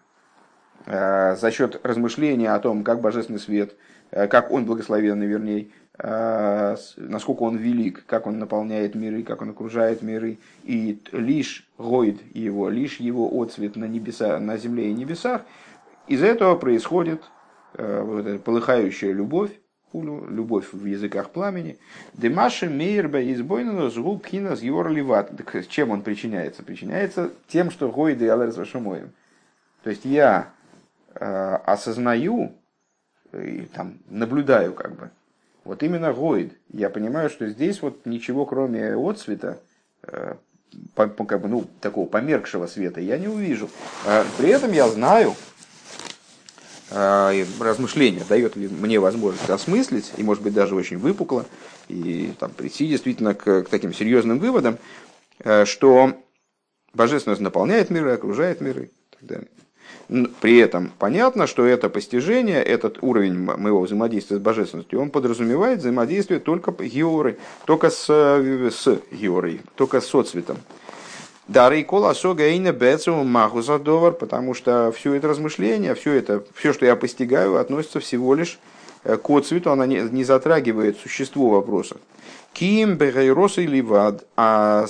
Э, 0.87 1.37
за 1.37 1.51
счет 1.51 1.81
размышления 1.85 2.53
о 2.53 2.59
том, 2.59 2.85
как 2.85 3.01
божественный 3.01 3.39
свет, 3.39 3.75
э, 4.11 4.27
как 4.27 4.51
он 4.51 4.65
благословенный, 4.65 5.27
вернее, 5.27 5.69
насколько 5.97 7.45
он 7.45 7.57
велик, 7.57 8.05
как 8.07 8.27
он 8.27 8.41
наполняет 8.41 8.97
миры, 8.97 9.23
как 9.23 9.43
он 9.43 9.51
окружает 9.51 10.03
миры, 10.03 10.39
и 10.65 11.01
лишь 11.13 11.69
гойд 11.79 12.21
его, 12.35 12.69
лишь 12.69 12.99
его 12.99 13.31
отцвет 13.41 13.77
на, 13.77 13.85
небеса, 13.85 14.41
на 14.41 14.57
земле 14.57 14.91
и 14.91 14.93
небесах, 14.93 15.43
из 16.09 16.25
этого 16.25 16.57
происходит 16.57 17.23
вот 17.79 18.27
эта 18.27 18.41
полыхающая 18.41 19.13
любовь, 19.13 19.53
любовь 20.03 20.73
в 20.73 20.85
языках 20.85 21.31
пламени. 21.31 21.79
Демаши 22.15 22.69
мейрба 22.69 23.23
избойнено 23.33 23.91
згуб 23.91 24.23
пхинас 24.23 24.63
йор 24.63 24.91
ливат. 24.91 25.31
Чем 25.69 25.91
он 25.91 26.03
причиняется? 26.03 26.63
Причиняется 26.63 27.31
тем, 27.49 27.71
что 27.71 27.91
гойды 27.91 28.29
алэрс 28.29 28.57
вашамоем. 28.57 29.13
То 29.83 29.91
есть 29.91 30.05
я 30.05 30.55
Э, 31.17 31.59
осознаю 31.65 32.53
и 33.33 33.69
там 33.73 33.99
наблюдаю 34.09 34.73
как 34.73 34.97
бы. 34.97 35.11
Вот 35.63 35.83
именно 35.83 36.13
Гойд. 36.13 36.53
Я 36.73 36.91
понимаю, 36.91 37.31
что 37.31 37.49
здесь 37.49 37.83
вот 37.83 38.05
ничего 38.05 38.45
кроме 38.47 38.95
отцвета, 38.95 39.61
э, 40.03 40.35
по, 40.95 41.07
как 41.07 41.41
бы, 41.41 41.49
ну, 41.49 41.65
такого 41.81 42.07
померкшего 42.07 42.67
света 42.67 43.01
я 43.01 43.19
не 43.19 43.29
увижу. 43.29 43.71
Э, 44.07 44.25
при 44.39 44.49
этом 44.49 44.73
я 44.73 44.89
знаю, 44.89 45.35
размышление 47.61 48.23
дает 48.29 48.57
ли 48.57 48.69
мне 48.69 49.01
возможность 49.01 49.51
осмыслить, 49.51 50.13
и 50.17 50.23
может 50.23 50.43
быть 50.43 50.55
даже 50.55 50.75
очень 50.75 50.99
выпукло, 50.99 51.45
и 51.89 52.33
там, 52.39 52.51
прийти 52.51 52.87
действительно 52.87 53.35
к, 53.35 53.63
к 53.63 53.69
таким 53.69 53.93
серьезным 53.93 54.39
выводам, 54.39 54.79
что 55.65 56.15
божественность 56.95 57.41
наполняет 57.41 57.91
миры, 57.91 58.13
окружает 58.13 58.61
миры 58.61 58.85
и 58.85 59.17
так 59.17 59.29
далее. 59.29 59.49
При 60.41 60.59
этом 60.59 60.93
понятно, 60.99 61.47
что 61.47 61.65
это 61.65 61.89
постижение, 61.89 62.63
этот 62.63 63.03
уровень 63.03 63.39
моего 63.39 63.81
взаимодействия 63.81 64.37
с 64.37 64.41
божественностью, 64.41 65.01
он 65.01 65.11
подразумевает 65.11 65.79
взаимодействие 65.81 66.41
только 66.41 66.73
георы, 66.73 67.39
только 67.65 67.91
с, 67.91 68.07
с 68.07 69.01
георой, 69.11 69.63
только 69.77 70.01
с 70.01 70.07
соцветом. 70.07 70.59
Дары 71.49 71.81
и 71.81 71.85
кола 71.85 72.15
сога 72.15 72.49
и 72.49 72.59
магу 72.59 73.63
задовар, 73.63 74.13
потому 74.13 74.55
что 74.55 74.93
все 74.93 75.15
это 75.15 75.29
размышление, 75.29 75.95
все 75.95 76.13
это, 76.13 76.43
все, 76.55 76.73
что 76.73 76.87
я 76.87 76.97
постигаю, 76.97 77.57
относится 77.57 78.01
всего 78.01 78.35
лишь 78.35 78.59
э, 79.05 79.17
к 79.17 79.31
отцвету, 79.31 79.71
она 79.71 79.87
не, 79.87 80.01
не 80.01 80.25
затрагивает 80.25 80.99
существо 80.99 81.51
вопроса. 81.51 81.97
Ким 82.53 82.97
бегайроса 82.97 83.61
или 83.61 83.81
вад, 83.81 84.25
а 84.37 84.87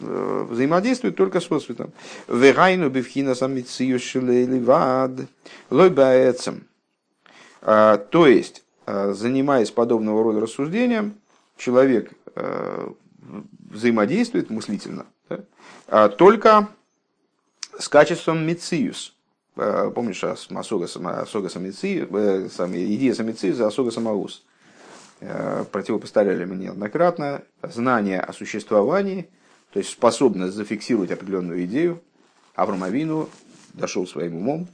Э, 0.00 0.46
взаимодействует 0.48 1.16
только 1.16 1.40
с 1.40 1.50
отцветом. 1.50 1.92
Вегайну 2.28 2.90
бифхина 2.90 3.34
самицию 3.34 3.98
шилеливад 3.98 5.26
лойбаэцем. 5.70 6.66
А, 7.62 7.96
то 7.96 8.26
есть, 8.26 8.64
а, 8.84 9.12
занимаясь 9.12 9.70
подобного 9.70 10.22
рода 10.22 10.40
рассуждением, 10.40 11.14
человек 11.56 12.10
э, 12.34 12.88
взаимодействует 13.70 14.50
мыслительно 14.50 15.06
да, 15.28 15.40
а 15.88 16.08
только 16.08 16.68
с 17.78 17.88
качеством 17.88 18.46
мициус. 18.46 19.14
Помнишь, 19.54 20.22
Асога, 20.22 20.86
Асога 20.86 21.48
Самициус, 21.48 22.10
идея 22.10 23.14
Самициус, 23.14 23.60
Асога 23.60 23.90
Самаус. 23.90 24.44
Противопоставляли 25.72 26.44
мне 26.44 26.66
неоднократно 26.66 27.42
знание 27.62 28.20
о 28.20 28.32
существовании– 28.32 29.30
то 29.76 29.80
есть 29.80 29.90
способность 29.90 30.54
зафиксировать 30.54 31.10
определенную 31.10 31.62
идею, 31.66 32.02
Авраам 32.54 33.28
дошел 33.74 34.06
своим 34.06 34.36
умом, 34.36 34.68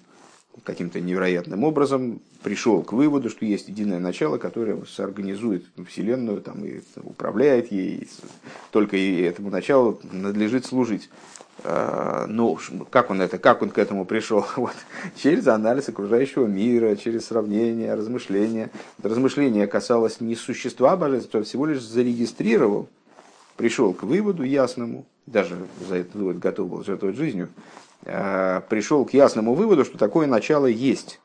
каким-то 0.65 1.01
невероятным 1.01 1.65
образом 1.65 2.21
пришел 2.43 2.83
к 2.83 2.93
выводу, 2.93 3.31
что 3.31 3.45
есть 3.45 3.69
единое 3.69 3.99
начало, 3.99 4.39
которое 4.39 4.85
соорганизует 4.85 5.65
Вселенную 5.89 6.41
там, 6.41 6.65
и 6.65 6.81
управляет 7.03 7.73
ей, 7.73 8.03
и 8.03 8.09
только 8.71 8.97
и 8.97 9.23
этому 9.23 9.51
началу 9.51 10.01
надлежит 10.11 10.67
служить. 10.67 11.09
А, 11.65 12.27
но 12.27 12.59
как 12.91 13.11
он 13.11 13.21
это, 13.21 13.39
как 13.39 13.63
он 13.63 13.71
к 13.71 13.79
этому 13.79 14.05
пришел? 14.05 14.45
Вот, 14.57 14.75
через 15.17 15.47
анализ 15.49 15.89
окружающего 15.89 16.47
мира, 16.47 16.97
через 16.97 17.27
сравнение, 17.27 17.95
размышления. 17.95 18.71
Размышление 19.03 19.67
касалось 19.67 20.21
не 20.21 20.35
существа 20.35 20.97
божества, 20.97 21.41
а 21.41 21.45
всего 21.45 21.67
лишь 21.67 21.83
зарегистрировал 21.83 22.89
пришел 23.57 23.93
к 23.93 24.03
выводу 24.03 24.43
ясному, 24.43 25.07
даже 25.27 25.57
за 25.89 25.97
этот 25.97 26.15
вывод 26.15 26.39
готов 26.39 26.71
был 26.71 26.85
жертвовать 26.85 27.17
жизнью, 27.17 27.49
пришел 28.05 29.05
к 29.05 29.15
ясному 29.15 29.55
выводу, 29.55 29.85
что 29.85 29.99
такое 29.99 30.27
начало 30.27 30.67
есть. 30.67 31.21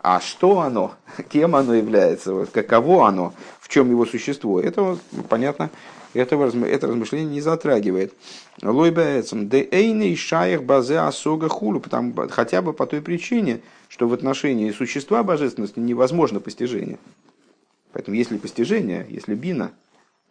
А 0.00 0.20
что 0.20 0.60
оно, 0.60 0.94
кем 1.28 1.56
оно 1.56 1.74
является, 1.74 2.32
вот, 2.32 2.50
каково 2.50 3.08
оно, 3.08 3.34
в 3.60 3.68
чем 3.68 3.90
его 3.90 4.06
существо, 4.06 4.60
это 4.60 4.96
понятно, 5.28 5.70
этого, 6.14 6.50
это 6.66 6.86
размышление 6.86 7.28
не 7.28 7.40
затрагивает. 7.40 8.14
Лойбаэцем, 8.62 9.48
де 9.48 9.68
эйный 9.70 10.16
шаях 10.16 10.62
базе 10.62 10.98
асога 10.98 11.48
хулу, 11.48 11.80
потому, 11.80 12.14
хотя 12.30 12.62
бы 12.62 12.72
по 12.72 12.86
той 12.86 13.02
причине, 13.02 13.60
что 13.88 14.08
в 14.08 14.12
отношении 14.12 14.70
существа 14.70 15.22
божественности 15.22 15.78
невозможно 15.78 16.40
постижение. 16.40 16.98
Поэтому 17.92 18.16
если 18.16 18.38
постижение, 18.38 19.06
если 19.08 19.34
бина, 19.34 19.72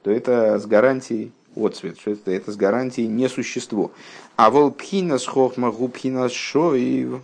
то 0.04 0.12
это 0.12 0.60
с 0.60 0.66
гарантией 0.66 1.32
отцвет, 1.66 2.00
что 2.00 2.12
это, 2.12 2.32
это 2.32 2.52
с 2.52 2.56
гарантией 2.56 3.08
не 3.08 3.28
существо. 3.30 3.92
А 4.36 4.50
волпхина 4.50 5.18
с 5.18 5.26
хохма 5.26 5.72
губхина 5.72 6.30
шоив. 6.30 7.22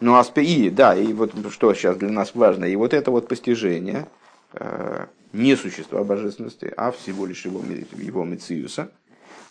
Ну, 0.00 0.14
а 0.14 0.24
и, 0.40 0.70
да, 0.70 0.96
и 0.96 1.12
вот 1.12 1.32
что 1.52 1.72
сейчас 1.74 1.96
для 1.96 2.10
нас 2.10 2.34
важно, 2.34 2.64
и 2.64 2.74
вот 2.74 2.92
это 2.92 3.12
вот 3.12 3.28
постижение, 3.28 4.08
э, 4.52 5.06
не 5.32 5.56
существа 5.56 6.02
божественности, 6.02 6.72
а 6.76 6.90
всего 6.90 7.24
лишь 7.24 7.44
его, 7.44 7.62
его 7.96 8.24
мециуса, 8.24 8.90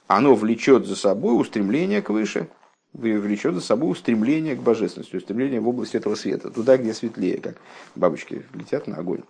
оно 0.08 0.36
влечет 0.36 0.86
за 0.86 0.98
собой 0.98 1.40
устремление 1.40 2.02
к 2.02 2.10
выше, 2.10 2.50
влечет 2.92 3.56
за 3.56 3.62
собой 3.62 3.92
устремление 3.92 4.56
к 4.56 4.60
божественности, 4.60 5.16
устремление 5.16 5.62
в 5.62 5.70
область 5.70 5.96
этого 5.96 6.16
света, 6.16 6.52
туда, 6.52 6.78
где 6.78 6.94
светлее, 6.94 7.40
как 7.40 7.56
бабочки 7.96 8.46
летят 8.54 8.88
на 8.88 8.98
огонь. 8.98 9.24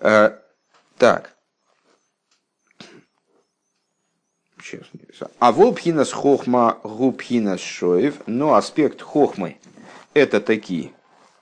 Э, 0.00 0.38
так. 0.96 1.34
А 5.38 5.52
волпхинас 5.52 6.12
хохма 6.12 6.78
губхинас 6.82 7.60
шоев, 7.60 8.16
но 8.26 8.54
аспект 8.54 9.02
хохмы 9.02 9.56
это 10.14 10.40
такие 10.40 10.92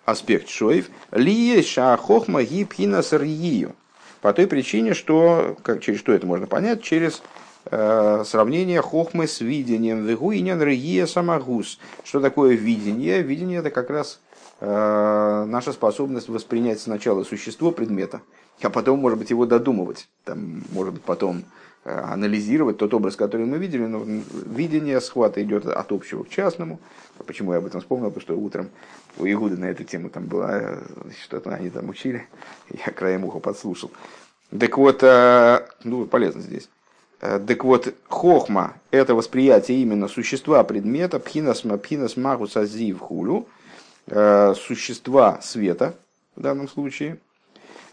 аспект 0.05 0.49
шоев, 0.49 0.91
ли 1.13 1.63
ша 1.63 1.97
хохма 1.97 2.43
гибхинас 2.43 3.13
рию. 3.13 3.75
По 4.21 4.33
той 4.33 4.47
причине, 4.47 4.95
что, 4.95 5.57
как, 5.63 5.81
через 5.81 5.99
что 5.99 6.13
это 6.13 6.27
можно 6.27 6.47
понять, 6.47 6.83
через 6.83 7.23
э, 7.71 8.23
сравнение 8.27 8.83
хохмы 8.83 9.27
с 9.27 9.41
видением. 9.41 10.05
Вегуинен 10.05 10.61
рия 10.63 11.07
самагус. 11.07 11.79
Что 12.05 12.21
такое 12.21 12.55
видение? 12.55 13.23
Видение 13.23 13.61
это 13.61 13.71
как 13.71 13.91
раз 13.91 14.21
наша 14.61 15.73
способность 15.73 16.29
воспринять 16.29 16.81
сначала 16.81 17.25
существо 17.25 17.71
предмета, 17.71 18.21
а 18.61 18.69
потом, 18.69 18.99
может 18.99 19.19
быть, 19.19 19.31
его 19.31 19.47
додумывать. 19.47 20.07
Там, 20.25 20.63
может 20.73 20.93
быть, 20.95 21.03
потом 21.03 21.45
анализировать 21.85 22.77
тот 22.77 22.93
образ, 22.93 23.17
который 23.17 23.47
мы 23.47 23.57
видели, 23.59 23.87
но 23.87 24.05
видение 24.05 25.01
схвата 25.01 25.43
идет 25.43 25.65
от 25.67 25.93
общего 25.93 26.25
к 26.25 26.29
частному. 26.29 26.79
Почему 27.27 27.53
я 27.53 27.59
об 27.59 27.67
этом 27.67 27.81
вспомнил? 27.81 28.11
Потому 28.11 28.21
что 28.21 28.37
утром 28.37 28.69
у 29.17 29.27
Игуда 29.27 29.57
на 29.57 29.65
эту 29.65 29.85
тему 29.85 30.11
там 30.11 30.27
была, 30.27 30.79
что-то 31.23 31.55
они 31.55 31.71
там 31.71 31.89
учили, 31.89 32.29
я 32.69 32.93
краем 32.93 33.25
уха 33.25 33.39
подслушал. 33.39 33.91
Так 34.51 34.77
вот, 34.77 35.03
ну, 35.03 36.07
полезно 36.07 36.43
здесь. 36.43 36.69
Так 37.19 37.65
вот, 37.65 37.95
хохма– 38.09 38.75
это 38.91 39.15
восприятие 39.15 39.81
именно 39.81 40.09
существа 40.09 40.65
предмета, 40.65 41.19
пхинас, 41.19 41.63
пхинас 41.83 42.17
магус 42.17 42.57
азив 42.57 42.99
хулю, 42.99 43.47
существа 44.07 45.41
света 45.41 45.95
в 46.37 46.43
данном 46.43 46.69
случае– 46.69 47.19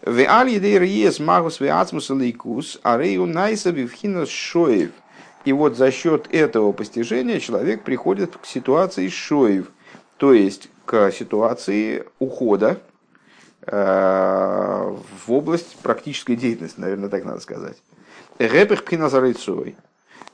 в 0.02 0.18
аль 0.26 1.20
магус 1.20 1.60
веацмус 1.60 2.10
лейкус, 2.10 2.78
арею 2.82 3.26
найса 3.26 3.70
вивхинас 3.70 4.28
шоев. 4.28 4.90
И 5.44 5.52
вот 5.52 5.76
за 5.76 5.90
счет 5.90 6.28
этого 6.32 6.72
постижения 6.72 7.40
человек 7.40 7.82
приходит 7.82 8.36
к 8.36 8.46
ситуации 8.46 9.08
шоев, 9.08 9.70
то 10.16 10.32
есть 10.32 10.68
к 10.84 11.10
ситуации 11.10 12.04
ухода 12.18 12.80
э, 13.66 14.96
в 15.26 15.32
область 15.32 15.76
практической 15.82 16.36
деятельности, 16.36 16.80
наверное, 16.80 17.08
так 17.08 17.24
надо 17.24 17.40
сказать. 17.40 17.76
Репех 18.38 18.84
пхиназарыцой. 18.84 19.76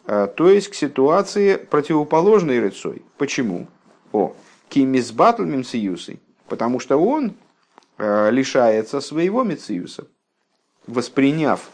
Э, 0.06 0.26
то 0.35 0.49
есть 0.49 0.68
к 0.68 0.75
ситуации 0.75 1.56
противоположной 1.56 2.61
рыцой. 2.61 3.02
Почему? 3.18 3.66
О, 4.12 4.35
кимизбатл 4.68 5.42
мимсиюсой. 5.42 6.21
Потому 6.49 6.80
что 6.80 6.97
он 6.97 7.35
лишается 7.98 9.00
своего 9.00 9.44
Мециуса. 9.44 10.06
Восприняв 10.86 11.70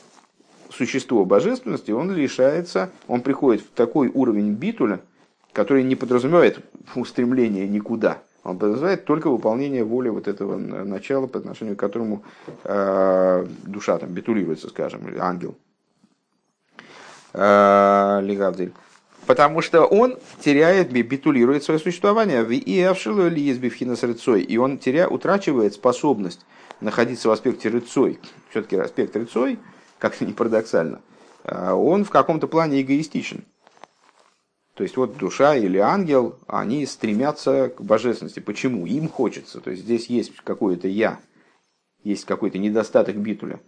существо 0.70 1.24
божественности, 1.24 1.90
он 1.90 2.12
лишается, 2.12 2.90
он 3.08 3.22
приходит 3.22 3.62
в 3.62 3.70
такой 3.70 4.08
уровень 4.08 4.52
битуля, 4.52 5.00
который 5.52 5.82
не 5.82 5.96
подразумевает 5.96 6.60
устремление 6.94 7.68
никуда. 7.68 8.18
Он 8.42 8.58
подразумевает 8.58 9.04
только 9.04 9.28
выполнение 9.28 9.84
воли 9.84 10.08
вот 10.08 10.26
этого 10.26 10.56
начала, 10.56 11.26
по 11.26 11.38
отношению 11.38 11.76
к 11.76 11.80
которому 11.80 12.22
э, 12.64 13.46
душа 13.64 13.98
там 13.98 14.10
битулируется, 14.10 14.68
скажем, 14.68 15.02
ангел. 15.18 15.56
Э, 17.34 18.20
Лигавдель 18.22 18.72
потому 19.26 19.62
что 19.62 19.84
он 19.84 20.18
теряет, 20.40 20.92
битулирует 20.92 21.62
свое 21.62 21.80
существование. 21.80 22.44
И 22.54 22.80
авшилу 22.82 23.28
ли 23.28 23.42
есть 23.42 23.60
бифхинас 23.60 24.02
рыцой, 24.02 24.42
и 24.42 24.56
он 24.56 24.78
теря, 24.78 25.08
утрачивает 25.08 25.74
способность 25.74 26.44
находиться 26.80 27.28
в 27.28 27.32
аспекте 27.32 27.68
рыцой. 27.68 28.18
Все-таки 28.50 28.76
аспект 28.76 29.14
рыцой, 29.16 29.58
как-то 29.98 30.24
не 30.24 30.32
парадоксально, 30.32 31.00
а 31.44 31.74
он 31.74 32.04
в 32.04 32.10
каком-то 32.10 32.46
плане 32.48 32.80
эгоистичен. 32.80 33.44
То 34.74 34.84
есть 34.84 34.96
вот 34.96 35.18
душа 35.18 35.56
или 35.56 35.76
ангел, 35.76 36.38
они 36.46 36.86
стремятся 36.86 37.68
к 37.68 37.82
божественности. 37.82 38.40
Почему? 38.40 38.86
Им 38.86 39.08
хочется. 39.08 39.60
То 39.60 39.70
есть 39.70 39.82
здесь 39.82 40.06
есть 40.06 40.34
какое-то 40.42 40.88
я, 40.88 41.20
есть 42.02 42.24
какой-то 42.24 42.56
недостаток 42.56 43.16
битуля, 43.16 43.60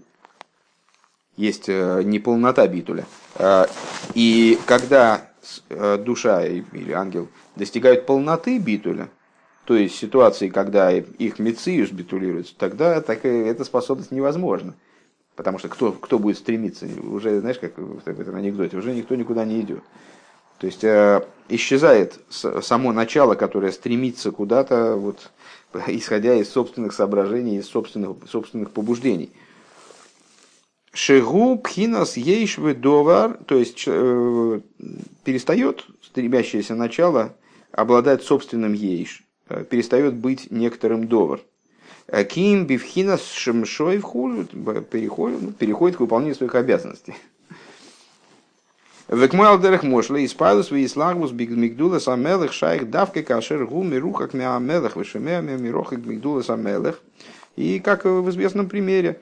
есть 1.36 1.68
э, 1.68 2.02
неполнота 2.02 2.66
битуля. 2.66 3.04
А, 3.36 3.68
и 4.14 4.58
когда 4.64 5.31
душа 5.68 6.44
или 6.46 6.92
ангел 6.92 7.28
достигают 7.56 8.06
полноты 8.06 8.58
битуля, 8.58 9.08
то 9.64 9.76
есть 9.76 9.96
ситуации, 9.96 10.48
когда 10.48 10.90
их 10.92 11.38
мециус 11.38 11.90
битулируется, 11.90 12.54
тогда 12.56 13.00
такая, 13.00 13.46
эта 13.46 13.64
способность 13.64 14.10
невозможна. 14.10 14.74
Потому 15.36 15.58
что 15.58 15.68
кто, 15.68 15.92
кто 15.92 16.18
будет 16.18 16.36
стремиться? 16.36 16.86
Уже, 17.02 17.40
знаешь, 17.40 17.58
как 17.58 17.78
в 17.78 18.06
этом 18.06 18.34
анекдоте, 18.34 18.76
уже 18.76 18.92
никто 18.92 19.14
никуда 19.14 19.44
не 19.44 19.60
идет. 19.60 19.82
То 20.58 20.66
есть 20.66 20.84
э, 20.84 21.24
исчезает 21.48 22.20
само 22.28 22.92
начало, 22.92 23.34
которое 23.34 23.72
стремится 23.72 24.30
куда-то, 24.30 24.96
вот, 24.96 25.30
исходя 25.86 26.34
из 26.34 26.50
собственных 26.50 26.92
соображений, 26.92 27.56
из 27.56 27.66
собственных, 27.66 28.16
собственных 28.28 28.72
побуждений. 28.72 29.32
Шегу 30.94 31.58
пхинас 31.58 32.18
ейшвы 32.18 32.74
довар, 32.74 33.38
то 33.46 33.56
есть 33.56 33.84
э, 33.86 34.60
перестает 35.24 35.86
стремящееся 36.02 36.74
начало 36.74 37.34
обладать 37.70 38.22
собственным 38.22 38.74
ейш, 38.74 39.24
э, 39.48 39.64
перестает 39.64 40.14
быть 40.14 40.50
некоторым 40.50 41.08
довар. 41.08 41.40
Э, 42.08 42.24
ким 42.24 42.66
бифхинас 42.66 43.26
шемшой 43.32 43.98
вхулю, 43.98 44.44
переходит, 44.44 45.40
ну, 45.40 45.52
переходит 45.52 45.96
к 45.96 46.00
выполнению 46.00 46.34
своих 46.34 46.54
обязанностей. 46.54 47.14
Векмой 49.08 49.48
алдерах 49.48 49.82
мошла, 49.82 50.22
испайлус 50.22 50.70
в 50.70 50.84
ислагус 50.84 51.32
мигдула 51.32 52.00
самелых 52.00 52.52
шайх 52.52 52.90
давка 52.90 53.22
кашер 53.22 53.66
гу 53.66 53.82
мирухак 53.82 54.34
миамелых 54.34 54.96
вышемея 54.96 55.40
мирохак 55.40 56.04
мигдула 56.04 56.42
самелых. 56.42 57.00
И 57.56 57.80
как 57.80 58.04
в 58.04 58.28
известном 58.30 58.68
примере, 58.68 59.20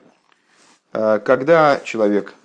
когда 0.91 1.79
человек 1.83 2.35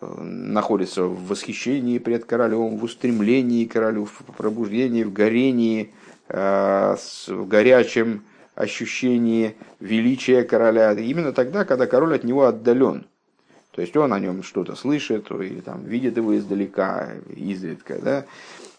э, 0.00 0.06
находится 0.22 1.04
в 1.04 1.26
восхищении 1.26 1.98
пред 1.98 2.24
королем, 2.24 2.76
в 2.76 2.84
устремлении 2.84 3.64
к 3.64 3.72
королю, 3.72 4.04
в 4.04 4.22
пробуждении, 4.36 5.04
в 5.04 5.12
горении, 5.12 5.92
э, 6.28 6.96
в 7.28 7.48
горячем 7.48 8.22
ощущении 8.54 9.56
величия 9.80 10.42
короля, 10.42 10.92
именно 10.92 11.32
тогда, 11.32 11.64
когда 11.64 11.86
король 11.86 12.14
от 12.14 12.24
него 12.24 12.46
отдален. 12.46 13.06
То 13.72 13.82
есть 13.82 13.94
он 13.96 14.14
о 14.14 14.18
нем 14.18 14.42
что-то 14.42 14.74
слышит, 14.74 15.30
или 15.30 15.60
там, 15.60 15.84
видит 15.84 16.16
его 16.16 16.36
издалека, 16.36 17.10
изредка. 17.28 17.98
Да? 18.00 18.24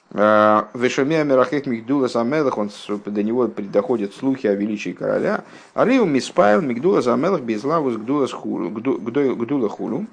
Вешамия 0.09 1.23
Мирахех 1.25 1.65
Мигдула 1.65 2.07
Самелах, 2.07 2.57
он 2.57 2.71
до 3.05 3.23
него 3.23 3.47
доходят 3.47 4.13
слухи 4.13 4.47
о 4.47 4.53
величии 4.53 4.91
короля. 4.91 5.43
А 5.73 5.85
Риу 5.85 6.05
Миспайл 6.05 6.61
Мигдула 6.61 7.01
Самелах 7.01 7.41
Безлавус 7.41 7.97
Гдула 7.97 8.27
Хулу. 8.27 10.05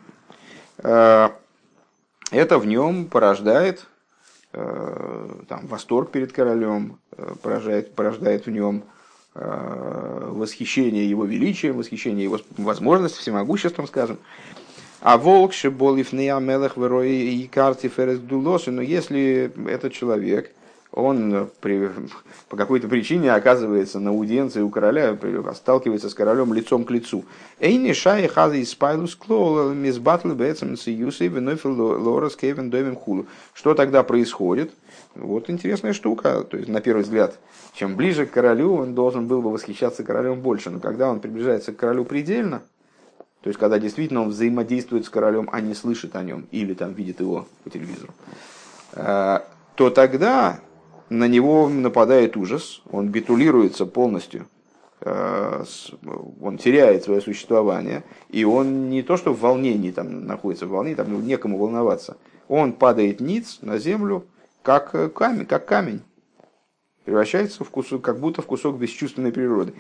Это 0.79 2.59
в 2.59 2.67
нем 2.67 3.07
порождает 3.07 3.87
там, 4.53 5.67
восторг 5.69 6.11
перед 6.11 6.33
королем, 6.33 6.99
порождает, 7.43 7.95
порождает 7.95 8.47
в 8.47 8.51
нем 8.51 8.83
восхищение 9.35 11.09
его 11.09 11.25
величием, 11.25 11.77
восхищение 11.77 12.25
его 12.25 12.41
возможностью, 12.57 13.21
всемогуществом, 13.23 13.87
скажем. 13.87 14.19
А 15.05 15.19
волк 15.19 15.53
шеболив 15.53 16.15
неямелах 16.15 16.79
верой 16.79 17.13
и 17.13 17.47
карте 17.47 17.89
ферес 17.89 18.19
дулосы, 18.21 18.71
но 18.71 18.81
если 18.81 19.53
этот 19.69 19.93
человек, 19.93 20.51
он 20.93 21.51
при, 21.61 21.91
по 22.49 22.57
какой-то 22.57 22.89
причине 22.89 23.31
оказывается 23.35 24.01
на 24.01 24.09
аудиенции 24.09 24.63
у 24.63 24.71
короля, 24.71 25.15
сталкивается 25.55 26.09
с 26.09 26.15
королем 26.15 26.55
лицом 26.55 26.87
к 26.87 26.91
лицу. 26.91 27.27
Эйни 27.61 27.93
шай 27.93 28.27
хази 28.29 28.61
из 28.61 28.71
спайлус 28.71 29.15
клоу 29.15 29.75
мисс 29.75 29.99
батл 29.99 30.31
бэцем 30.31 30.79
сиюсей 30.79 31.29
венофил 31.29 31.75
лорас 31.75 32.35
кевен 32.35 32.71
домим 32.71 32.97
хулу. 32.97 33.27
Что 33.53 33.75
тогда 33.75 34.05
происходит? 34.05 34.73
Вот 35.15 35.51
интересная 35.51 35.93
штука. 35.93 36.45
То 36.45 36.57
есть, 36.57 36.71
на 36.71 36.81
первый 36.81 37.03
взгляд, 37.03 37.39
чем 37.75 37.95
ближе 37.95 38.25
к 38.25 38.31
королю, 38.31 38.77
он 38.77 38.95
должен 38.95 39.27
был 39.27 39.43
бы 39.43 39.53
восхищаться 39.53 40.03
королем 40.03 40.41
больше. 40.41 40.71
Но 40.71 40.81
когда 40.81 41.11
он 41.11 41.21
приближается 41.21 41.75
к 41.75 41.77
королю 41.77 42.07
предельно, 42.07 42.63
то 43.45 43.49
есть, 43.49 43.61
когда 43.61 43.79
действительно 43.79 44.23
он 44.23 44.31
взаимодействует 44.31 45.05
с 45.05 45.11
королем, 45.11 45.51
а 45.53 45.61
не 45.61 45.75
слышит 45.75 46.17
о 46.17 46.23
нем, 46.23 46.47
или 46.51 46.73
там 46.73 46.95
видит 46.95 47.21
его 47.21 47.47
по 47.63 47.69
телевизору, 47.69 48.15
э, 48.95 49.41
то 49.75 49.91
тогда 49.91 50.61
на 51.11 51.29
него 51.29 51.69
нападает 51.69 52.39
ужас, 52.39 52.81
он 52.91 53.11
битулируется 53.11 53.85
полностью, 53.85 54.47
э, 55.03 55.63
он 56.41 56.57
теряет 56.57 57.05
свое 57.05 57.21
существование, 57.21 58.03
и 58.31 58.45
он 58.45 58.89
не 58.89 59.03
то 59.03 59.19
что 59.19 59.35
в 59.35 59.41
волнении 59.41 59.91
там 59.91 60.25
находится, 60.25 60.65
в 60.65 60.71
волнении, 60.71 60.97
там 60.97 61.27
некому 61.27 61.59
волноваться, 61.59 62.17
он 62.49 62.73
падает 62.73 63.21
ниц 63.21 63.59
на 63.61 63.77
землю, 63.77 64.25
как 64.63 64.95
э, 64.95 65.11
камень, 65.11 65.45
как 65.45 65.67
камень. 65.67 66.01
Превращается 67.05 67.63
в 67.63 67.69
кусок, 67.69 68.01
как 68.01 68.21
будто 68.21 68.41
в 68.41 68.47
кусок 68.47 68.79
бесчувственной 68.79 69.33
природы. 69.33 69.75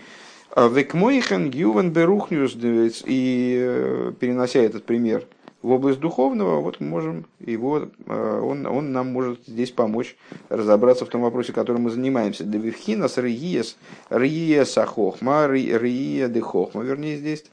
Векмойхен 0.57 1.51
Ювен 1.51 1.90
Берухнюс, 1.90 2.57
и 2.57 3.59
э, 3.61 4.12
перенося 4.21 4.61
этот 4.61 4.85
пример 4.85 5.27
в 5.62 5.71
область 5.71 5.99
духовного, 5.99 6.61
вот 6.61 6.79
мы 6.79 6.87
можем 6.87 7.27
его, 7.40 7.88
э, 8.07 8.40
он, 8.40 8.67
он 8.67 8.93
нам 8.93 9.09
может 9.09 9.40
здесь 9.47 9.73
помочь 9.73 10.14
разобраться 10.51 11.07
в 11.07 11.09
том 11.09 11.23
вопросе, 11.23 11.53
которым 11.53 11.83
мы 11.83 11.90
занимаемся. 11.90 12.45
Девивхинас 12.45 13.17
Риес, 13.19 13.77
Риес 14.11 14.79
Ахохма, 14.79 15.49
Рие 15.49 16.29
де 16.29 16.40
Хохма, 16.40 16.83
вернее 16.83 17.17
здесь. 17.17 17.45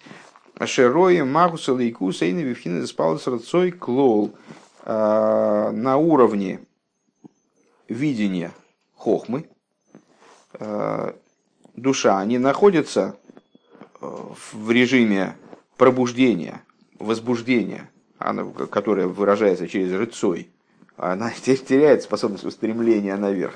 Шерои 0.63 1.21
Магуса 1.21 1.73
Лейку 1.73 2.11
Сейна 2.11 2.41
Вивхина 2.41 2.85
Спалас 2.85 3.25
Рацой 3.25 3.71
Клол 3.71 4.31
э, 4.83 5.71
на 5.71 5.97
уровне 5.97 6.59
видения 7.87 8.51
Хохмы, 8.95 9.45
душа, 11.81 12.19
они 12.19 12.37
находятся 12.37 13.15
в 13.99 14.71
режиме 14.71 15.35
пробуждения, 15.77 16.61
возбуждения, 16.99 17.89
она, 18.17 18.45
которое 18.45 19.07
выражается 19.07 19.67
через 19.67 19.91
рыцой, 19.93 20.49
она 20.95 21.31
теряет 21.43 22.03
способность 22.03 22.45
устремления 22.45 23.17
наверх. 23.17 23.55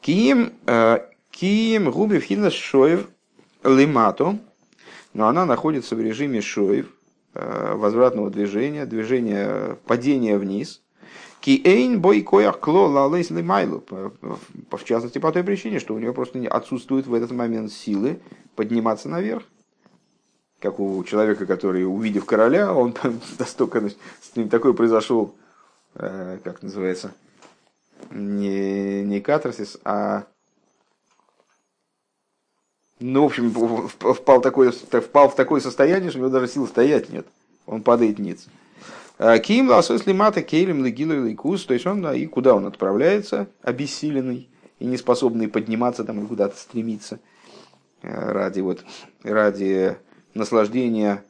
Киим, 0.00 0.52
э, 0.66 1.00
киим 1.30 1.90
губи 1.90 2.18
вхина 2.18 2.50
шоев 2.50 3.08
лимато, 3.64 4.38
но 5.12 5.28
она 5.28 5.44
находится 5.44 5.96
в 5.96 6.00
режиме 6.00 6.40
шоев, 6.40 6.86
э, 7.34 7.74
возвратного 7.74 8.30
движения, 8.30 8.86
движения 8.86 9.76
падения 9.86 10.38
вниз. 10.38 10.82
Киэйн 11.40 12.00
бой 12.00 12.22
коях 12.22 12.60
кло 12.60 12.86
лалейс 12.86 13.30
лимайлу. 13.30 13.84
В 14.70 14.84
частности, 14.84 15.18
по 15.18 15.32
той 15.32 15.44
причине, 15.44 15.78
что 15.78 15.94
у 15.94 15.98
нее 15.98 16.12
просто 16.12 16.40
отсутствует 16.48 17.06
в 17.06 17.14
этот 17.14 17.30
момент 17.30 17.72
силы 17.72 18.20
подниматься 18.56 19.08
наверх. 19.08 19.44
Как 20.60 20.80
у 20.80 21.04
человека, 21.04 21.46
который, 21.46 21.84
увидев 21.84 22.24
короля, 22.24 22.74
он 22.74 22.94
настолько, 23.38 23.88
с 23.88 24.34
ним 24.34 24.48
такой 24.48 24.74
произошел, 24.74 25.34
э, 25.94 26.38
как 26.42 26.62
называется, 26.62 27.12
не, 28.10 29.04
не 29.04 29.20
катарсис, 29.20 29.78
а 29.84 30.24
ну, 33.00 33.22
в 33.22 33.26
общем, 33.26 33.52
впал, 33.52 34.40
такой, 34.40 34.72
впал 34.72 35.28
в 35.28 35.36
такое 35.36 35.60
состояние, 35.60 36.10
что 36.10 36.18
у 36.18 36.22
него 36.22 36.32
даже 36.32 36.48
сил 36.48 36.66
стоять 36.66 37.10
нет. 37.10 37.26
Он 37.66 37.82
падает 37.82 38.18
ниц. 38.18 38.46
А, 39.18 39.38
Ким 39.40 39.68
ласос 39.68 40.06
лимата 40.06 40.42
кейлем 40.42 40.84
легилу 40.84 41.24
лейкус, 41.24 41.64
то 41.64 41.74
есть 41.74 41.86
он, 41.86 42.06
и 42.12 42.26
куда 42.26 42.54
он 42.54 42.66
отправляется, 42.66 43.48
обессиленный 43.62 44.48
и 44.78 44.86
неспособный 44.86 45.48
подниматься 45.48 46.04
там 46.04 46.22
и 46.22 46.26
куда-то 46.26 46.56
стремиться 46.56 47.18
э, 48.02 48.32
ради, 48.32 48.60
вот, 48.60 48.84
ради 49.24 49.96
наслаждения 50.34 51.24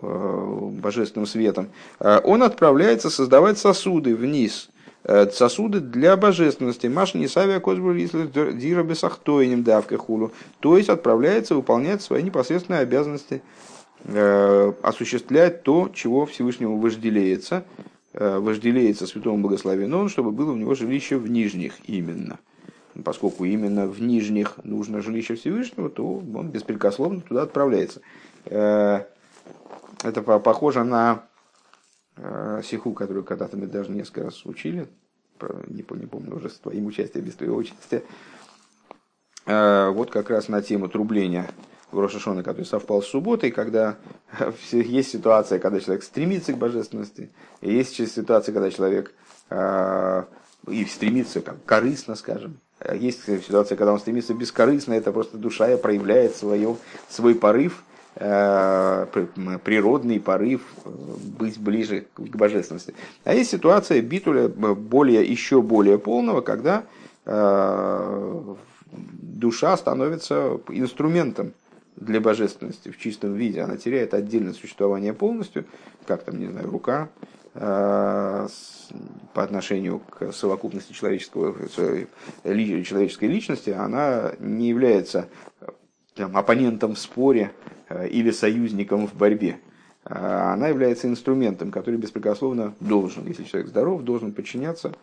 э, 0.00 0.68
божественным 0.80 1.26
светом, 1.26 1.70
э, 1.98 2.20
он 2.22 2.44
отправляется 2.44 3.10
создавать 3.10 3.58
сосуды 3.58 4.14
вниз, 4.14 4.70
э, 5.02 5.28
сосуды 5.30 5.80
для 5.80 6.16
божественности. 6.16 6.86
Маш 6.86 7.14
не 7.14 7.26
савия 7.26 7.58
дира 8.52 8.84
бесахтойним 8.84 9.64
давка 9.64 9.98
хулу. 9.98 10.30
То 10.60 10.76
есть 10.76 10.88
отправляется 10.88 11.56
выполнять 11.56 12.02
свои 12.02 12.22
непосредственные 12.22 12.82
обязанности, 12.82 13.42
осуществлять 14.04 15.62
то, 15.62 15.90
чего 15.94 16.26
Всевышнему 16.26 16.78
вожделеется, 16.78 17.64
вожделеется 18.12 19.06
святому 19.06 19.42
благословенному, 19.42 20.08
чтобы 20.08 20.32
было 20.32 20.52
у 20.52 20.56
него 20.56 20.74
жилище 20.74 21.16
в 21.16 21.30
нижних 21.30 21.74
именно. 21.88 22.38
Поскольку 23.04 23.44
именно 23.44 23.86
в 23.86 24.02
нижних 24.02 24.58
нужно 24.64 25.00
жилище 25.00 25.34
Всевышнего, 25.34 25.88
то 25.88 26.16
он 26.16 26.48
беспрекословно 26.50 27.22
туда 27.22 27.42
отправляется. 27.42 28.02
Э, 28.44 29.04
это 30.02 30.22
похоже 30.22 30.84
на 30.84 31.24
э, 32.16 32.60
сиху, 32.64 32.92
которую 32.92 33.24
когда-то 33.24 33.56
мы 33.56 33.66
даже 33.66 33.90
несколько 33.90 34.24
раз 34.24 34.44
учили. 34.44 34.88
Не 35.68 35.82
помню, 35.82 36.02
не 36.02 36.08
помню 36.08 36.36
уже 36.36 36.50
с 36.50 36.58
твоим 36.58 36.86
участием, 36.86 37.24
без 37.24 37.34
твоего 37.34 37.56
участия. 37.56 38.02
Э, 39.46 39.88
вот 39.88 40.10
как 40.10 40.28
раз 40.28 40.48
на 40.48 40.60
тему 40.60 40.88
трубления 40.88 41.48
в 41.92 42.00
Рошашона, 42.00 42.42
который 42.42 42.66
совпал 42.66 43.02
с 43.02 43.06
субботой, 43.06 43.50
когда 43.50 43.96
есть 44.72 45.10
ситуация, 45.10 45.58
когда 45.58 45.80
человек 45.80 46.02
стремится 46.02 46.52
к 46.52 46.58
божественности, 46.58 47.30
и 47.60 47.72
есть 47.72 47.94
ситуация, 47.94 48.52
когда 48.52 48.70
человек 48.70 49.14
и 50.68 50.84
стремится 50.86 51.42
как, 51.42 51.62
корыстно, 51.66 52.14
скажем. 52.14 52.56
Есть 52.94 53.24
ситуация, 53.24 53.76
когда 53.76 53.92
он 53.92 53.98
стремится 53.98 54.32
бескорыстно, 54.32 54.94
это 54.94 55.12
просто 55.12 55.36
душа 55.36 55.76
проявляет 55.76 56.34
свое, 56.34 56.76
свой 57.08 57.34
порыв– 57.34 57.84
Э, 58.14 59.06
природный 59.64 60.20
порыв 60.20 60.60
э, 60.84 60.90
быть 61.38 61.58
ближе 61.58 62.04
к 62.12 62.36
божественности. 62.36 62.94
А 63.24 63.32
есть 63.32 63.50
ситуация 63.50 64.02
битуля 64.02 64.48
более, 64.48 65.24
еще 65.24 65.62
более 65.62 65.98
полного, 65.98 66.42
когда 66.42 66.84
э, 67.24 68.54
душа 68.92 69.74
становится 69.78 70.60
инструментом 70.68 71.54
для 71.96 72.20
божественности 72.20 72.90
в 72.90 72.98
чистом 72.98 73.34
виде. 73.34 73.60
Она 73.60 73.76
теряет 73.76 74.14
отдельное 74.14 74.52
существование 74.52 75.12
полностью, 75.12 75.64
как 76.06 76.24
там, 76.24 76.38
не 76.38 76.46
знаю, 76.46 76.70
рука 76.70 77.08
по 77.54 78.48
отношению 79.34 79.98
к 79.98 80.32
совокупности 80.32 80.94
человеческого, 80.94 81.54
человеческой 81.68 83.28
личности, 83.28 83.68
она 83.68 84.32
не 84.38 84.70
является 84.70 85.28
там, 86.14 86.34
оппонентом 86.34 86.94
в 86.94 86.98
споре 86.98 87.52
Э, 87.92 88.08
или 88.08 88.30
союзником 88.30 89.06
в 89.06 89.14
борьбе. 89.14 89.58
Она 90.04 90.68
является 90.68 91.06
инструментом, 91.06 91.70
который 91.70 91.94
беспрекословно 91.94 92.74
должен, 92.80 93.24
если 93.26 93.44
человек 93.44 93.68
здоров, 93.68 94.02
должен 94.02 94.32
подчиняться 94.32 94.94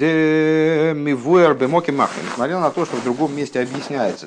э, 0.00 0.94
воле. 1.14 1.54
Несмотря 2.30 2.60
на 2.60 2.70
то, 2.70 2.84
что 2.84 2.96
в 2.96 3.04
другом 3.04 3.36
месте 3.36 3.60
объясняется, 3.60 4.26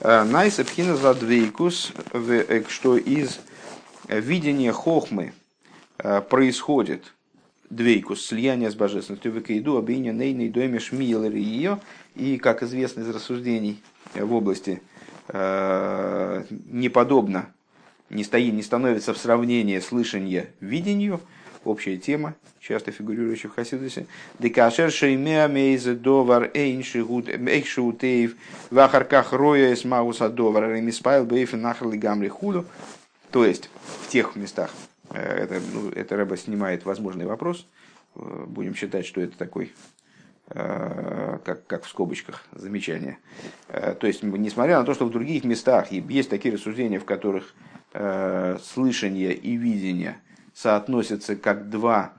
э, 0.00 0.24
Найса 0.24 0.64
пхина 0.64 0.96
задвейкус, 0.96 1.92
что 2.68 2.96
из 2.96 3.40
видения 4.08 4.72
хохмы 4.72 5.32
происходит 6.28 7.12
двейкус, 7.70 8.26
слияние 8.26 8.70
с 8.70 8.74
божественностью, 8.74 9.32
векаиду, 9.32 9.78
обиня, 9.78 10.12
нейный, 10.12 10.48
доймеш, 10.48 10.92
миелер 10.92 11.32
ее, 11.34 11.78
и, 12.16 12.36
как 12.36 12.62
известно 12.62 13.02
из 13.02 13.08
рассуждений 13.08 13.80
в 14.14 14.34
области, 14.34 14.82
э, 15.28 16.44
неподобно, 16.66 17.52
не, 18.10 18.24
стоит, 18.24 18.52
не 18.52 18.62
становится 18.62 19.14
в 19.14 19.18
сравнении 19.18 19.78
слышания 19.78 20.50
видению, 20.60 21.20
общая 21.64 21.96
тема, 21.96 22.34
часто 22.60 22.92
фигурирующая 22.92 23.50
в 23.50 23.54
Хасидусе. 23.54 24.06
Декашер 24.38 24.90
шеймеа 24.90 25.48
мейзе 25.48 25.94
довар 25.94 26.50
эйшиутеев 26.54 28.36
вахарках 28.70 29.32
роя 29.32 29.72
эс 29.72 29.84
мауса 29.84 30.28
довар 30.28 30.70
ремиспайл 30.74 31.24
бейф 31.24 31.52
нахрли 31.52 31.96
гамри 31.96 32.28
худу. 32.28 32.64
То 33.30 33.44
есть, 33.44 33.70
в 34.02 34.08
тех 34.08 34.34
местах, 34.36 34.70
Э, 35.10 35.44
это, 35.44 35.60
ну, 35.72 35.90
это 35.90 36.16
Рэба 36.16 36.36
снимает 36.36 36.84
возможный 36.84 37.26
вопрос. 37.26 37.66
Э, 38.14 38.44
будем 38.46 38.74
считать, 38.74 39.06
что 39.06 39.20
это 39.20 39.36
такой, 39.36 39.72
э, 40.48 41.38
как, 41.44 41.66
как 41.66 41.84
в 41.84 41.88
скобочках, 41.88 42.44
замечание. 42.52 43.18
То 43.68 44.06
есть, 44.06 44.22
несмотря 44.22 44.78
на 44.78 44.84
то, 44.84 44.94
что 44.94 45.06
в 45.06 45.10
других 45.10 45.44
местах 45.44 45.92
есть 45.92 46.30
такие 46.30 46.54
рассуждения, 46.54 46.98
в 46.98 47.04
которых 47.04 47.54
слышание 48.62 49.34
и 49.34 49.56
видение 49.56 50.20
соотносятся 50.54 51.36
как 51.36 51.70
два 51.70 52.12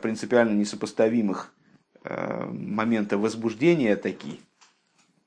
принципиально 0.00 0.52
несопоставимых 0.52 1.52
момента 2.04 3.18
возбуждения 3.18 3.96
такие. 3.96 4.38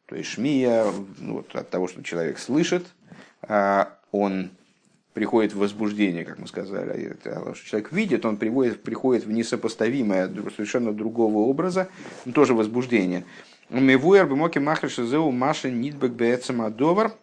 То 0.08 0.16
есть 0.16 0.30
шмия 0.30 0.86
ну, 1.20 1.36
вот, 1.36 1.56
от 1.56 1.70
того, 1.70 1.88
что 1.88 2.04
человек 2.04 2.38
слышит, 2.38 2.86
он 4.12 4.52
приходит 5.16 5.54
в 5.54 5.60
возбуждение, 5.60 6.26
как 6.26 6.40
мы 6.40 6.48
сказали. 6.48 7.18
А 7.24 7.54
человек 7.54 7.92
видит, 7.94 8.26
он 8.26 8.36
приводит, 8.36 8.84
приходит 8.84 9.26
в 9.26 9.32
несопоставимое, 9.32 10.28
совершенно 10.56 10.92
другого 10.92 11.38
образа, 11.38 11.88
тоже 12.34 12.54
возбуждение. 12.54 13.24
Мивуэр 13.70 14.28
бимоки 14.28 14.60
махриша 14.60 15.06
зеу 15.06 15.32
маши 15.32 15.72
нитбек 15.72 16.12
беэцамадовар 16.12 17.14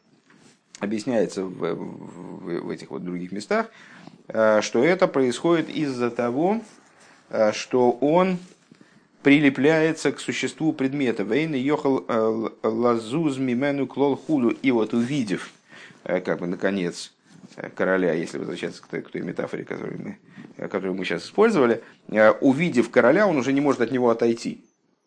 объясняется 0.81 1.45
в, 1.45 1.75
в, 1.75 2.61
в 2.63 2.71
этих 2.71 2.91
вот 2.91 3.05
других 3.05 3.31
местах, 3.31 3.67
э, 3.67 4.02
что 4.33 4.83
это 4.83 5.09
происходит 5.09 5.69
из-за 5.69 6.11
того, 6.11 6.61
э, 7.31 7.53
что 7.53 7.93
он 7.93 8.39
прилепляется 9.23 10.13
к 10.13 10.21
существу 10.21 10.73
предмета. 10.73 11.23
Вейна 11.23 11.57
йохал 11.57 12.05
э, 12.09 12.49
лазуз 12.63 13.39
мимену 13.39 13.87
клол 13.87 14.17
худу. 14.17 14.51
И 14.51 14.71
вот 14.71 14.95
увидев, 14.95 15.51
как 16.05 16.41
бы 16.41 16.47
наконец, 16.47 17.13
Э, 17.57 17.69
короля, 17.69 18.13
если 18.13 18.39
возвращаться 18.39 18.83
к 18.83 18.87
той, 18.87 19.03
к 19.03 19.11
той 19.11 19.23
метафоре, 19.23 19.65
которую 19.65 20.01
мы, 20.01 20.19
э, 20.57 20.69
которую 20.69 20.95
мы 20.95 21.05
сейчас 21.05 21.25
использовали, 21.25 21.83
э, 22.09 22.31
увидев 22.31 22.91
короля, 22.91 23.27
он 23.27 23.37
уже 23.37 23.53
не 23.53 23.61
может 23.61 23.81
от 23.81 23.91
него 23.91 24.11
отойти. 24.11 24.65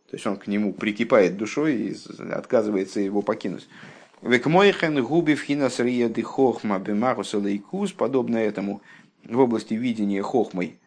То 0.10 0.16
есть 0.16 0.28
он 0.28 0.38
к 0.38 0.48
нему 0.48 0.74
прикипает 0.74 1.38
душой 1.38 1.76
и 1.76 1.98
отказывается 2.32 3.00
его 3.00 3.22
покинуть. 3.22 3.68
Векмойхен 4.22 5.04
губи 5.04 5.36
вхинас 5.36 5.80
риеды 5.80 6.22
хохма 6.22 6.80
бемарус 6.80 7.34
лейкус, 7.34 7.92
подобно 7.92 8.38
этому 8.38 8.82
в 9.26 9.40
области 9.40 9.74
видения 9.74 10.22
хохмой 10.22 10.80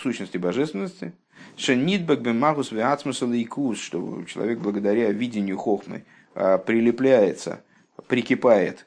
сущности 0.00 0.38
божественности. 0.38 1.12
Шенитбек 1.56 2.20
бемарус 2.20 2.72
веацмус 2.72 3.22
лейкус, 3.22 3.78
что 3.78 4.24
человек 4.24 4.60
благодаря 4.60 5.10
видению 5.10 5.58
хохмы 5.58 6.04
прилепляется, 6.34 7.62
прикипает 8.08 8.86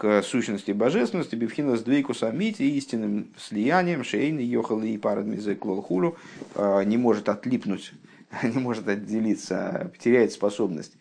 к 0.00 0.22
сущности 0.22 0.72
божественности, 0.72 1.34
бифхина 1.34 1.76
с 1.76 1.84
самити, 2.16 2.62
истинным 2.62 3.34
слиянием, 3.36 4.02
шейны, 4.02 4.40
йохалы 4.40 4.88
и 4.88 4.96
парадмизе 4.96 5.54
клолхулу, 5.54 6.16
э, 6.54 6.84
не 6.84 6.96
может 6.96 7.28
отлипнуть, 7.28 7.92
не 8.42 8.58
может 8.58 8.88
отделиться, 8.88 9.92
теряет 9.98 10.32
способность 10.32 10.94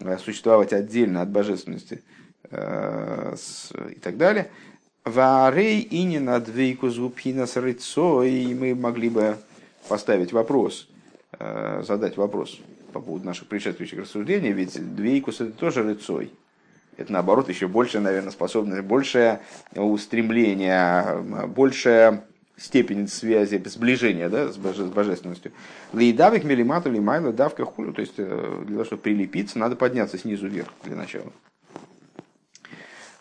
э, 0.00 0.18
существовать 0.18 0.74
отдельно 0.74 1.22
от 1.22 1.30
божественности 1.30 2.02
и 2.50 3.98
так 4.02 4.18
далее. 4.18 4.50
Варей 5.04 5.80
и 5.80 6.04
не 6.04 6.20
на 6.20 6.38
двейку 6.40 6.88
зубхина 6.88 7.46
с 7.46 7.56
и 7.56 8.54
мы 8.54 8.74
могли 8.74 9.08
бы 9.08 9.36
поставить 9.88 10.32
вопрос, 10.32 10.88
задать 11.38 12.16
вопрос 12.16 12.60
по 12.92 13.00
поводу 13.00 13.26
наших 13.26 13.48
предшествующих 13.48 14.00
рассуждений, 14.00 14.52
ведь 14.52 14.94
двейкус 14.94 15.40
это 15.40 15.52
тоже 15.52 15.82
рыцой. 15.82 16.32
Это 16.98 17.12
наоборот 17.12 17.48
еще 17.48 17.68
больше, 17.68 18.00
наверное, 18.00 18.30
способность, 18.30 18.82
большее 18.82 19.40
устремление, 19.74 21.46
большая 21.48 22.24
степень 22.56 23.08
связи, 23.08 23.60
сближения 23.64 24.28
да, 24.28 24.52
с, 24.52 24.56
боже, 24.56 24.86
с 24.86 24.90
божественностью. 24.90 25.52
Лейдавик 25.92 26.44
милимату 26.44 26.90
лимайла 26.90 27.32
давка 27.32 27.64
хулю, 27.64 27.92
то 27.92 28.02
есть 28.02 28.14
э, 28.18 28.62
для 28.66 28.74
того, 28.74 28.84
чтобы 28.84 29.02
прилепиться, 29.02 29.58
надо 29.58 29.74
подняться 29.74 30.18
снизу 30.18 30.46
вверх 30.46 30.68
для 30.84 30.94
начала. 30.94 31.32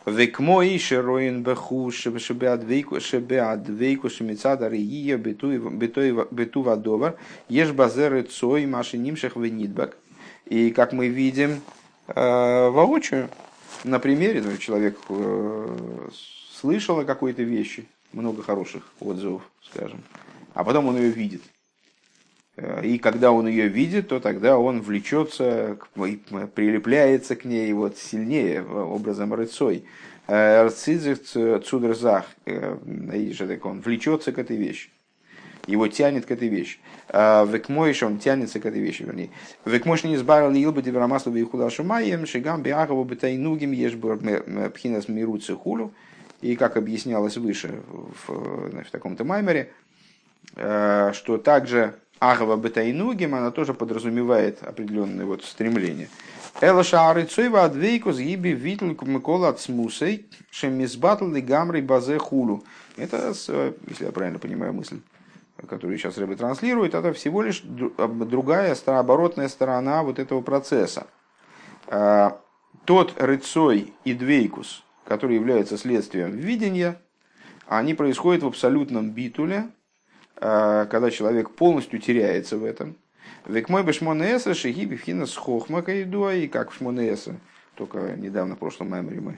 Векмой 0.05 0.79
шероин 0.79 1.43
беху 1.43 1.91
шебеад 1.91 2.63
вейку 2.63 4.09
шемицада 4.09 4.67
рия 4.67 5.17
бету 5.17 6.61
вадовар 6.63 7.17
еш 7.49 7.71
базеры 7.71 8.23
цой 8.23 8.65
маши 8.65 8.97
нимших 8.97 9.35
венитбак. 9.35 9.97
И 10.45 10.71
как 10.71 10.91
мы 10.91 11.07
видим 11.07 11.61
э, 12.07 12.69
воочию, 12.69 13.29
на 13.83 13.99
примере, 13.99 14.41
ну, 14.41 14.57
человек 14.57 14.97
э, 15.09 16.09
слышал 16.59 16.99
о 16.99 17.05
какой-то 17.05 17.43
вещи, 17.43 17.87
много 18.11 18.41
хороших 18.41 18.83
отзывов, 18.99 19.43
скажем, 19.63 20.01
а 20.53 20.63
потом 20.63 20.87
он 20.87 20.97
ее 20.97 21.09
видит. 21.09 21.41
Э, 22.57 22.85
и 22.85 22.97
когда 22.97 23.31
он 23.31 23.47
ее 23.47 23.67
видит, 23.67 24.09
то 24.09 24.19
тогда 24.19 24.57
он 24.57 24.81
влечется, 24.81 25.77
прилепляется 25.95 27.35
к 27.35 27.45
ней 27.45 27.71
вот 27.73 27.97
сильнее 27.97 28.63
образом 28.63 29.33
рыцой. 29.33 29.85
Э, 30.27 30.67
Рцидзих 30.67 31.21
цудерзах, 31.63 32.25
он 32.45 33.81
влечется 33.81 34.31
к 34.31 34.39
этой 34.39 34.57
вещи 34.57 34.89
его 35.67 35.87
тянет 35.87 36.25
к 36.25 36.31
этой 36.31 36.47
вещи. 36.47 36.79
А, 37.09 37.45
Векмойш, 37.45 38.03
он 38.03 38.19
тянется 38.19 38.59
к 38.59 38.65
этой 38.65 38.81
вещи, 38.81 39.03
вернее. 39.03 39.29
Векмойш 39.65 40.03
не 40.03 40.15
избавил 40.15 40.51
Илба 40.51 40.81
Диврамаслу 40.81 41.31
Вихуда 41.31 41.69
Шумаем, 41.69 42.25
Шигам 42.25 42.63
Биахову 42.63 43.03
Бетайнугим 43.03 43.71
Ешбур 43.71 44.19
Пхинас 44.73 45.07
Миру 45.07 45.37
Цихулю. 45.37 45.93
И 46.41 46.55
как 46.55 46.77
объяснялось 46.77 47.37
выше 47.37 47.81
в, 48.27 48.71
в 48.71 48.91
таком-то 48.91 49.23
маймере, 49.23 49.71
э, 50.55 51.11
что 51.13 51.37
также 51.37 51.95
Агава 52.21 52.55
Бетайнугим, 52.55 53.33
она 53.33 53.49
тоже 53.49 53.73
подразумевает 53.73 54.61
определенное 54.61 55.25
вот 55.25 55.43
стремление. 55.43 56.07
Эла 56.61 56.83
шары 56.83 57.25
цойва 57.25 57.63
адвейку 57.63 58.11
сгиби 58.11 58.49
витль 58.49 58.95
микола 59.01 59.49
от 59.49 59.59
смусей, 59.59 60.29
шемизбатл 60.51 61.33
и 61.33 61.41
гамрей 61.41 61.81
базе 61.81 62.19
хулу. 62.19 62.63
Это, 62.95 63.29
если 63.29 64.05
я 64.05 64.11
правильно 64.11 64.37
понимаю 64.37 64.71
мысль, 64.71 64.99
которую 65.67 65.97
сейчас 65.97 66.19
Рэбе 66.19 66.35
транслирует, 66.35 66.93
это 66.93 67.11
всего 67.13 67.41
лишь 67.41 67.63
другая, 67.63 68.77
оборотная 68.85 69.47
сторона 69.47 70.03
вот 70.03 70.19
этого 70.19 70.41
процесса. 70.41 71.07
А, 71.87 72.39
тот 72.85 73.19
рыцой 73.19 73.95
и 74.03 74.13
двейкус, 74.13 74.83
который 75.05 75.37
является 75.37 75.75
следствием 75.75 76.33
видения, 76.37 77.01
они 77.65 77.95
происходят 77.95 78.43
в 78.43 78.47
абсолютном 78.47 79.09
битуле, 79.09 79.71
когда 80.41 81.11
человек 81.11 81.51
полностью 81.51 81.99
теряется 81.99 82.57
в 82.57 82.65
этом. 82.65 82.95
Век 83.45 83.69
мой 83.69 83.83
бы 83.83 83.93
шмонеса 83.93 84.53
шиги 84.53 84.85
бифхина 84.85 85.25
с 85.25 85.35
хохмака 85.35 85.93
и 85.93 86.47
как 86.47 86.71
в 86.71 86.75
шмонеса, 86.75 87.35
только 87.75 88.15
недавно 88.17 88.55
в 88.55 88.59
прошлом 88.59 88.87
меморе 88.87 89.21
мы 89.21 89.37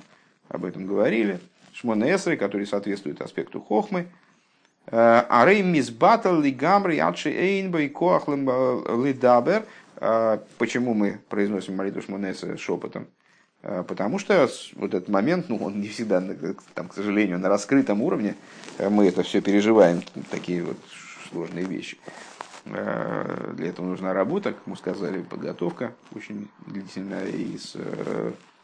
об 0.50 0.66
этом 0.66 0.88
говорили, 0.88 1.40
шмонеса, 1.74 2.38
который 2.38 2.66
соответствует 2.66 3.22
аспекту 3.22 3.60
хохмы– 3.62 4.08
Арей 4.92 5.62
мизбатал 5.62 6.42
ли 6.42 6.52
гамри 6.52 6.98
адши 6.98 7.30
эйнбой 7.30 7.90
коахлем 7.90 8.50
лидабер. 9.04 9.66
Почему 10.58 10.94
мы 10.94 11.20
произносим 11.30 11.78
молитву 11.78 12.02
Шмонеса 12.02 12.58
шепотом? 12.58 13.08
Потому 13.64 14.20
что 14.20 14.50
вот 14.76 14.94
этот 14.94 15.08
момент, 15.08 15.48
ну, 15.48 15.58
он 15.58 15.80
не 15.80 15.88
всегда, 15.88 16.22
там, 16.74 16.90
к 16.90 16.94
сожалению, 16.94 17.40
на 17.40 17.48
раскрытом 17.48 18.02
уровне 18.02 18.36
мы 18.78 19.08
это 19.08 19.24
все 19.24 19.42
переживаем, 19.42 20.04
такие 20.30 20.62
вот 20.64 20.78
сложные 21.30 21.66
вещи. 21.66 21.98
Для 22.66 23.68
этого 23.68 23.86
нужна 23.86 24.14
работа, 24.14 24.52
как 24.52 24.68
мы 24.68 24.76
сказали, 24.76 25.22
подготовка 25.22 25.94
очень 26.14 26.50
длительная 26.68 27.28
и 27.28 27.58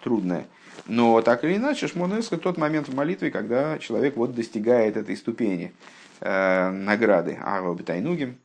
трудная. 0.03 0.47
Но 0.85 1.21
так 1.21 1.43
или 1.43 1.55
иначе, 1.55 1.87
Шмонеска 1.87 2.37
тот 2.37 2.57
момент 2.57 2.87
в 2.87 2.95
молитве, 2.95 3.31
когда 3.31 3.77
человек 3.79 4.15
вот 4.15 4.33
достигает 4.33 4.97
этой 4.97 5.17
ступени 5.17 5.73
э, 6.21 6.69
награды 6.71 7.37
Ава 7.41 7.73
Бетайнугим, 7.75 8.37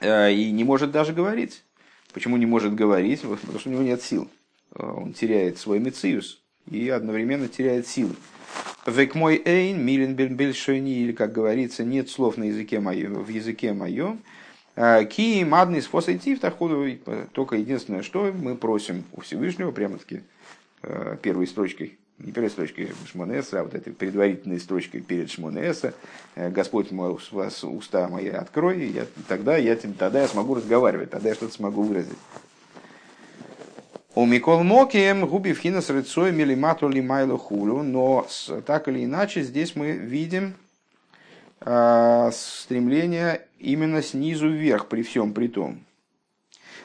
э, 0.00 0.32
и 0.32 0.50
не 0.52 0.64
может 0.64 0.90
даже 0.92 1.12
говорить. 1.12 1.64
Почему 2.12 2.36
не 2.36 2.46
может 2.46 2.74
говорить? 2.74 3.22
Потому 3.22 3.58
что 3.58 3.68
у 3.68 3.72
него 3.72 3.82
нет 3.82 4.02
сил. 4.02 4.30
Э, 4.74 4.84
он 4.84 5.12
теряет 5.12 5.58
свой 5.58 5.78
мециус 5.78 6.40
и 6.70 6.88
одновременно 6.88 7.48
теряет 7.48 7.86
силы. 7.86 8.14
Век 8.86 9.14
мой 9.14 9.40
эйн, 9.44 9.80
милен 9.84 10.14
бельшойни, 10.14 10.98
или, 10.98 11.12
как 11.12 11.32
говорится, 11.32 11.84
нет 11.84 12.10
слов 12.10 12.36
на 12.36 12.44
языке 12.44 12.80
моем, 12.80 13.14
в 13.14 13.28
языке 13.28 13.72
моем. 13.72 14.20
Э, 14.76 15.04
ки 15.04 15.44
мадный 15.44 15.82
способитив, 15.82 16.40
только 17.32 17.56
единственное, 17.56 18.02
что 18.02 18.32
мы 18.32 18.56
просим 18.56 19.04
у 19.12 19.20
Всевышнего, 19.20 19.70
прямо-таки 19.70 20.22
первой 21.22 21.46
строчкой 21.46 21.96
не 22.22 22.32
первой 22.32 22.50
строчкой 22.50 22.92
Шмонеса, 23.10 23.60
а 23.60 23.64
вот 23.64 23.74
этой 23.74 23.92
предварительной 23.92 24.60
строчкой 24.60 25.00
перед 25.00 25.30
Шмонеса, 25.30 25.94
э, 26.34 26.50
Господь 26.50 26.90
мой, 26.90 27.16
вас 27.30 27.64
уста 27.64 28.08
мои 28.08 28.28
открой, 28.28 28.80
и 28.80 28.92
я, 28.92 29.06
тогда, 29.28 29.56
я, 29.56 29.76
тогда 29.76 30.22
я 30.22 30.28
смогу 30.28 30.54
разговаривать, 30.54 31.10
тогда 31.10 31.30
я 31.30 31.34
что-то 31.34 31.54
смогу 31.54 31.82
выразить. 31.82 32.18
У 34.14 34.26
Микол 34.26 34.62
Мокием 34.62 35.26
губи 35.26 35.54
вхина 35.54 35.80
с 35.80 35.88
рыцой 35.88 36.32
милимату 36.32 36.86
лимайлу 36.86 37.38
хулю, 37.38 37.82
но 37.82 38.26
так 38.66 38.86
или 38.88 39.06
иначе 39.06 39.40
здесь 39.40 39.74
мы 39.74 39.92
видим 39.92 40.52
э, 41.60 42.30
стремление 42.30 43.46
именно 43.58 44.02
снизу 44.02 44.50
вверх 44.50 44.88
при 44.88 45.02
всем 45.02 45.32
при 45.32 45.48
том. 45.48 45.82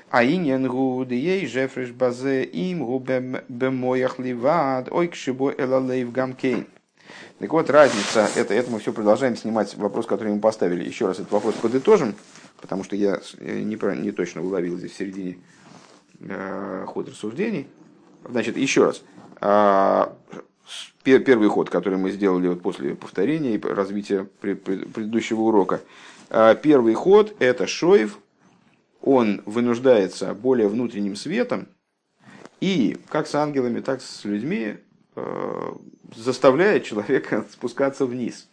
А 0.10 0.24
иньян 0.24 0.70
гу 0.70 1.04
ей 1.04 1.46
жефреш 1.48 1.92
базе 1.92 2.46
им 2.46 2.86
гу 2.86 3.06
бемоях 3.50 4.20
ливад 4.20 4.88
ой 4.90 5.10
кшибо 5.10 5.52
элалейв 5.52 6.14
гамкейн. 6.14 6.66
Так 7.40 7.52
вот, 7.52 7.70
разница, 7.70 8.30
это, 8.38 8.54
это 8.54 8.72
мы 8.72 8.80
все 8.80 8.94
продолжаем 8.94 9.36
снимать 9.36 9.76
вопрос, 9.76 10.06
который 10.06 10.32
мы 10.32 10.40
поставили. 10.40 10.88
Еще 10.88 11.06
раз 11.06 11.20
этот 11.20 11.34
вопрос 11.34 11.56
подытожим, 11.56 12.16
потому 12.62 12.86
что 12.86 12.96
я 12.96 13.20
не, 13.38 13.76
не 14.02 14.12
точно 14.12 14.44
уловил 14.44 14.78
здесь 14.78 14.94
в 14.94 14.98
середине 14.98 15.38
ход 16.88 17.10
рассуждений. 17.10 17.68
Значит, 18.28 18.58
еще 18.58 18.86
раз. 18.86 19.04
Э, 19.42 20.08
первый 21.04 21.48
ход, 21.50 21.70
который 21.70 21.98
мы 21.98 22.12
сделали 22.12 22.48
вот 22.48 22.62
после 22.62 22.96
повторения 22.96 23.56
и 23.56 23.62
развития 23.62 24.28
предыдущего 24.42 25.42
урока. 25.42 25.82
Э, 26.30 26.56
первый 26.62 26.94
ход– 26.94 27.36
это 27.40 27.68
Шоев– 27.68 28.20
он 29.02 29.42
вынуждается 29.46 30.34
более 30.34 30.68
внутренним 30.68 31.16
светом 31.16 31.70
и 32.60 32.98
как 33.10 33.28
с 33.28 33.36
ангелами, 33.36 33.80
так 33.80 34.02
с 34.02 34.26
людьми 34.26 34.76
э, 35.16 35.74
заставляет 36.14 36.84
человека 36.84 37.46
спускаться 37.52 38.06
вниз. 38.06 38.50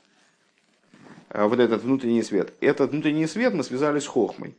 Вот 1.31 1.59
этот 1.59 1.83
внутренний 1.83 2.23
свет. 2.23 2.53
Этот 2.61 2.93
внутренний 2.93 3.27
свет 3.27 3.55
мы 3.55 3.65
связали 3.65 3.99
с 3.99 4.07
хохмой. 4.07 4.55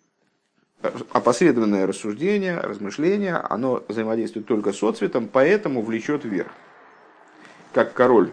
Опосредованное 1.11 1.87
рассуждение, 1.87 2.59
размышление, 2.59 3.35
оно 3.35 3.83
взаимодействует 3.87 4.45
только 4.45 4.73
с 4.73 4.83
отцветом, 4.83 5.29
поэтому 5.31 5.81
влечет 5.81 6.25
вверх. 6.25 6.51
Как 7.73 7.93
король 7.93 8.31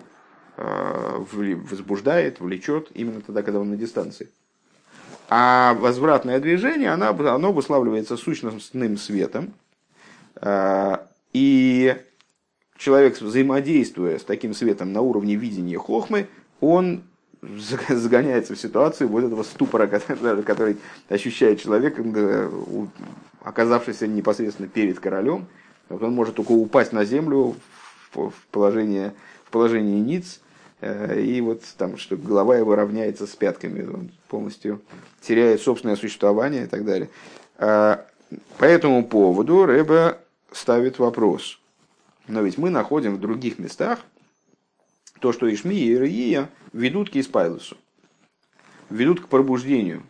э, 0.57 1.25
возбуждает, 1.71 2.41
влечет 2.41 2.88
именно 2.95 3.21
тогда, 3.21 3.43
когда 3.43 3.61
он 3.61 3.71
на 3.71 3.77
дистанции. 3.77 4.29
А 5.29 5.75
возвратное 5.75 6.41
движение, 6.41 6.91
оно, 6.91 7.09
оно 7.09 7.49
обуславливается 7.49 8.17
сущностным 8.17 8.99
светом. 8.99 9.55
А, 10.37 11.09
и 11.33 11.97
человек, 12.77 13.19
взаимодействуя 13.21 14.19
с 14.19 14.25
таким 14.25 14.53
светом 14.53 14.93
на 14.93 15.01
уровне 15.01 15.37
видения 15.37 15.79
хохмы, 15.79 16.27
он 16.61 17.05
загоняется 17.42 18.55
в 18.55 18.59
ситуацию 18.59 19.09
вот 19.09 19.24
этого 19.24 19.42
ступора, 19.42 19.87
который, 20.46 20.76
ощущает 21.09 21.61
человек, 21.61 21.98
оказавшийся 23.42 24.07
непосредственно 24.07 24.68
перед 24.68 25.00
королем. 25.00 25.46
Он 25.90 26.12
может 26.14 26.37
только 26.37 26.52
упасть 26.52 26.92
на 26.92 27.05
землю 27.05 27.57
в 28.14 28.33
положение, 28.50 29.12
положении 29.50 29.98
ниц, 30.00 30.40
и 30.83 31.40
вот 31.42 31.62
там, 31.76 31.96
что 31.96 32.16
голова 32.16 32.57
его 32.57 32.74
равняется 32.74 33.26
с 33.26 33.31
пятками, 33.31 33.87
он 33.87 34.11
полностью 34.28 34.81
теряет 35.20 35.61
собственное 35.61 35.96
существование 35.96 36.64
и 36.64 36.66
так 36.66 36.85
далее. 36.85 37.11
По 37.57 38.64
этому 38.64 39.05
поводу 39.05 39.66
Рэба 39.66 40.18
ставит 40.50 40.98
вопрос. 40.98 41.59
Но 42.28 42.40
ведь 42.42 42.59
мы 42.59 42.70
находим 42.70 43.16
в 43.16 43.20
других 43.20 43.59
местах 43.59 44.00
то, 45.23 45.33
что 45.33 45.53
Ишми 45.53 45.77
и 45.77 45.93
Ирия 45.93 46.51
ведут 46.73 47.11
к 47.11 47.17
Испайлусу, 47.17 47.77
ведут 48.91 49.21
к 49.21 49.29
пробуждению, 49.29 50.03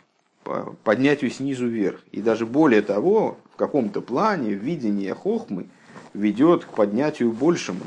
поднятию 0.83 1.29
снизу 1.29 1.67
вверх. 1.67 2.01
И 2.11 2.19
даже 2.19 2.47
более 2.47 2.81
того, 2.81 3.37
в 3.53 3.55
каком-то 3.55 4.01
плане 4.01 4.55
видение 4.55 5.13
хохмы 5.13 5.67
ведет 6.15 6.65
к 6.65 6.69
поднятию 6.69 7.31
большему, 7.31 7.81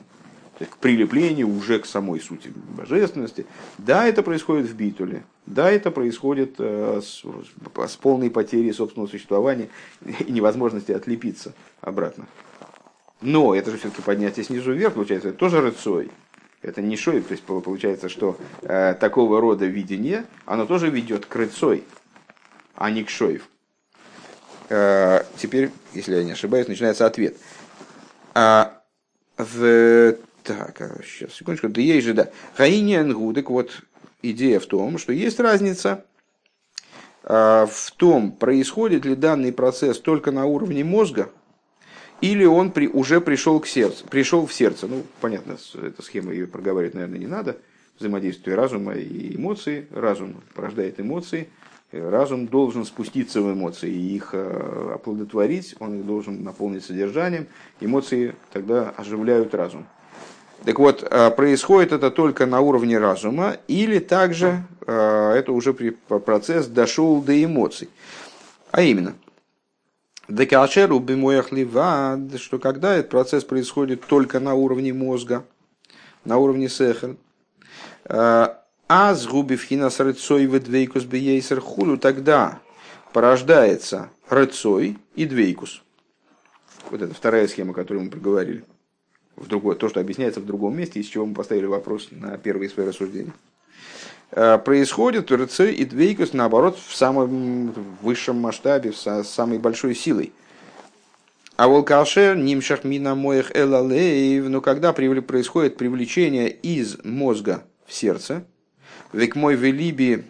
то 0.57 0.63
есть 0.63 0.71
к 0.71 0.77
прилеплению 0.77 1.49
уже 1.49 1.81
к 1.81 1.87
самой 1.87 2.21
сути 2.21 2.53
божественности. 2.55 3.45
Да, 3.77 4.07
это 4.07 4.23
происходит 4.23 4.67
в 4.71 4.77
битуле, 4.77 5.25
да, 5.47 5.69
это 5.69 5.91
происходит 5.91 6.55
э, 6.59 7.01
с, 7.03 7.25
с 7.91 7.97
полной 7.97 8.31
потерей 8.31 8.73
собственного 8.73 9.11
существования 9.11 9.69
и 10.27 10.31
невозможности 10.31 10.93
отлепиться 10.93 11.55
обратно. 11.81 12.27
Но 13.21 13.53
это 13.53 13.73
же 13.73 13.79
все-таки 13.79 14.03
поднятие 14.03 14.45
снизу 14.45 14.73
вверх, 14.73 14.95
получается, 14.95 15.31
это 15.31 15.39
тоже 15.39 15.61
рыцой. 15.61 16.11
Это 16.63 16.83
не 16.83 16.97
шоев, 16.97 17.27
то 17.27 17.33
есть 17.33 17.45
получается, 17.45 18.09
что 18.09 18.39
э, 18.63 18.95
такого 18.95 19.41
рода 19.41 19.67
видение, 19.67 20.25
оно 20.47 20.67
тоже 20.67 20.89
ведет 20.89 21.27
к 21.27 21.37
рыцой, 21.37 21.85
а 22.75 22.91
не 22.91 23.05
к 23.05 23.11
шоев. 23.11 23.49
Э, 24.69 25.23
теперь, 25.37 25.71
если 25.93 26.17
я 26.17 26.25
не 26.25 26.33
ошибаюсь, 26.33 26.67
начинается 26.67 27.07
ответ. 27.07 27.37
А, 28.35 28.83
в, 29.39 30.17
так, 30.43 31.03
сейчас, 31.05 31.31
а, 31.31 31.33
секундочку, 31.33 31.69
да 31.69 31.81
есть 31.81 32.07
же, 32.07 32.15
да. 32.15 32.31
Хаиниан 32.55 33.13
гудек, 33.13 33.51
вот 33.51 33.83
идея 34.23 34.61
в 34.61 34.67
том, 34.67 34.99
что 34.99 35.13
есть 35.13 35.39
разница 35.41 36.05
э, 37.23 37.67
в 37.71 37.91
том, 37.97 38.33
происходит 38.33 39.05
ли 39.05 39.15
данный 39.15 39.53
процесс 39.53 40.01
только 40.01 40.33
на 40.33 40.47
уровне 40.47 40.85
мозга, 40.85 41.31
или 42.21 42.45
он 42.45 42.71
при, 42.71 42.89
уже 42.89 43.21
пришел 43.21 43.61
к 43.61 43.67
сердцу, 43.67 44.07
пришел 44.09 44.47
в 44.47 44.53
сердце. 44.53 44.87
Ну, 44.87 45.03
понятно, 45.21 45.57
эта 45.75 46.03
схема 46.03 46.33
ее 46.33 46.47
проговаривать, 46.47 46.95
наверное, 46.95 47.19
не 47.19 47.27
надо. 47.27 47.59
Взаимодействие 47.99 48.57
разума 48.57 48.95
и 48.95 49.37
эмоций. 49.37 49.87
Разум 49.91 50.37
порождает 50.55 51.01
эмоции. 51.01 51.49
Разум 51.93 52.47
должен 52.47 52.85
спуститься 52.85 53.41
в 53.41 53.53
эмоции 53.53 53.91
и 53.91 54.17
их 54.17 54.31
э, 54.33 54.91
оплодотворить, 54.95 55.77
он 55.79 56.01
их 56.01 56.07
должен 56.07 56.43
наполнить 56.43 56.85
содержанием. 56.85 57.47
Эмоции 57.81 58.35
тогда 58.53 58.93
оживляют 58.97 59.55
разум. 59.55 59.87
Так 60.65 60.79
вот, 60.81 61.07
э, 61.09 61.31
происходит 61.31 61.93
это 61.93 62.11
только 62.11 62.45
на 62.45 62.61
уровне 62.61 62.99
разума, 62.99 63.57
или 63.69 64.01
также 64.01 64.65
э, 64.85 65.33
это 65.37 65.53
уже 65.53 65.73
процесс 65.73 66.67
дошел 66.67 67.23
до 67.23 67.43
эмоций. 67.43 67.89
А 68.73 68.83
именно– 68.83 69.15
Декашеру 70.29 70.99
бимоях 70.99 71.53
ливад, 71.53 72.39
что 72.41 72.59
когда 72.59 72.95
этот 72.97 73.11
процесс 73.11 73.45
происходит 73.45 74.05
только 74.07 74.41
на 74.41 74.55
уровне 74.55 74.93
мозга, 74.93 75.45
на 76.25 76.39
уровне 76.39 76.69
сехер, 76.69 77.17
а 78.09 79.15
с 79.15 79.27
губивхина 79.27 79.91
с 79.91 80.01
рыцой 80.01 80.47
в 80.47 80.59
двейкус 80.61 81.05
бейсер 81.05 81.61
хулю, 81.61 81.97
тогда 81.97 82.61
порождается 83.13 84.11
рыцой 84.29 84.99
и 85.15 85.27
двейкус. 85.27 85.83
Вот 86.91 87.03
это 87.03 87.15
вторая 87.15 87.47
схема, 87.49 87.73
которую 87.73 88.05
мы 88.05 88.11
проговорили. 88.11 88.65
В 89.37 89.49
другое, 89.49 89.77
то, 89.77 89.89
что 89.89 90.01
объясняется 90.01 90.41
в 90.41 90.47
другом 90.47 90.77
месте, 90.77 90.99
из 91.01 91.07
чего 91.07 91.27
мы 91.27 91.35
поставили 91.35 91.67
вопрос 91.67 92.09
на 92.11 92.39
первые 92.39 92.71
свои 92.71 92.87
рассуждения. 92.87 93.33
Э, 94.33 94.59
происходит 94.59 95.31
РЦ 95.31 95.61
и 95.61 95.85
Двейкус, 95.85 96.33
наоборот, 96.33 96.79
в 96.79 96.95
самом 96.95 97.73
высшем 98.03 98.41
масштабе, 98.41 98.93
с 98.93 99.25
самой 99.25 99.59
большой 99.59 99.95
силой. 99.95 100.33
А 101.57 101.69
волкашер 101.69 102.37
нимшах 102.37 102.85
мина 102.85 103.15
моих 103.15 103.57
элалеев, 103.57 104.49
но 104.49 104.61
когда 104.61 104.93
происходит 104.93 105.79
привлечение 105.79 106.51
из 106.51 107.03
мозга 107.03 107.63
в 107.87 107.95
сердце, 107.95 108.45
век 109.13 109.37
мой 109.37 109.55
велиби 109.55 110.25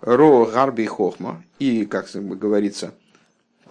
ро 0.00 0.46
гарби 0.46 0.86
хохма, 0.86 1.44
и, 1.58 1.84
как 1.86 2.08
говорится, 2.14 2.94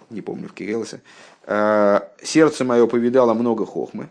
не 0.08 0.22
помню 0.22 0.48
в 0.48 0.54
Кириллосе, 0.54 1.02
э, 1.44 2.00
сердце 2.22 2.64
мое 2.64 2.86
повидало 2.86 3.34
много 3.34 3.66
хохмы. 3.66 4.08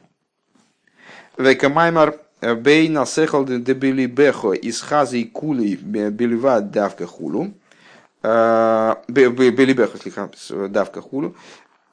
Векамаймар 1.37 2.09
Бейна 2.09 2.19
сехал 2.41 3.45
де 3.45 3.73
били 3.73 4.07
бехо 4.07 4.53
из 4.53 4.81
хазы 4.81 5.21
и 5.21 5.25
кули 5.25 5.75
бельва 5.75 6.61
давка 6.61 7.05
хулу. 7.05 7.53
Бели 8.23 9.73
бехо, 9.73 9.97
давка 10.67 11.01
хулу. 11.01 11.35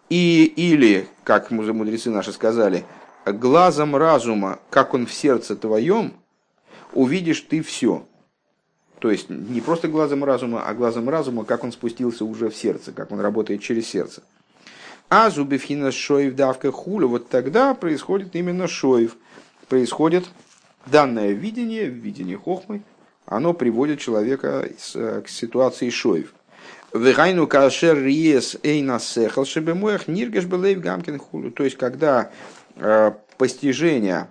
И, 0.09 0.45
или, 0.57 1.07
как 1.25 1.51
мудрецы 1.51 2.09
наши 2.09 2.33
сказали, 2.33 2.85
глазом 3.27 3.95
разума, 3.95 4.59
как 4.71 4.95
он 4.95 5.05
в 5.05 5.13
сердце 5.13 5.55
твоем, 5.55 6.15
увидишь 6.95 7.43
ты 7.43 7.63
все. 7.63 8.07
То 9.01 9.11
есть 9.11 9.29
не 9.29 9.61
просто 9.61 9.87
глазом 9.89 10.25
разума, 10.25 10.63
а 10.63 10.73
глазом 10.73 11.11
разума, 11.11 11.45
как 11.45 11.63
он 11.63 11.73
спустился 11.73 12.25
уже 12.25 12.49
в 12.49 12.57
сердце, 12.57 12.93
как 12.93 13.13
он 13.13 13.21
работает 13.21 13.61
через 13.61 13.87
сердце. 13.87 14.23
А 15.11 15.29
зубевхина 15.29 15.93
шоев 15.93 16.35
давка 16.35 16.73
хулю, 16.73 17.09
вот 17.09 17.29
тогда 17.29 17.75
происходит 17.75 18.35
именно 18.35 18.67
шоев– 18.67 19.15
происходит 19.69 20.25
данное 20.87 21.33
видение, 21.33 21.87
видение 21.87 22.37
хохмы, 22.37 22.83
оно 23.27 23.53
приводит 23.53 24.01
человека 24.01 24.69
к 24.95 25.29
ситуации 25.29 25.91
шоев. 25.91 26.33
Вегайну 26.95 27.47
кашер 27.47 28.03
риес 28.03 28.57
эйна 28.63 28.99
сехал 28.99 29.45
шебемоях 29.45 30.09
ниргеш 30.09 30.47
белейв 30.47 30.81
гамкин 30.81 31.19
хулю. 31.19 31.51
То 31.51 31.65
есть, 31.65 31.77
когда 31.77 32.31
э, 32.77 33.13
постижение, 33.37 34.29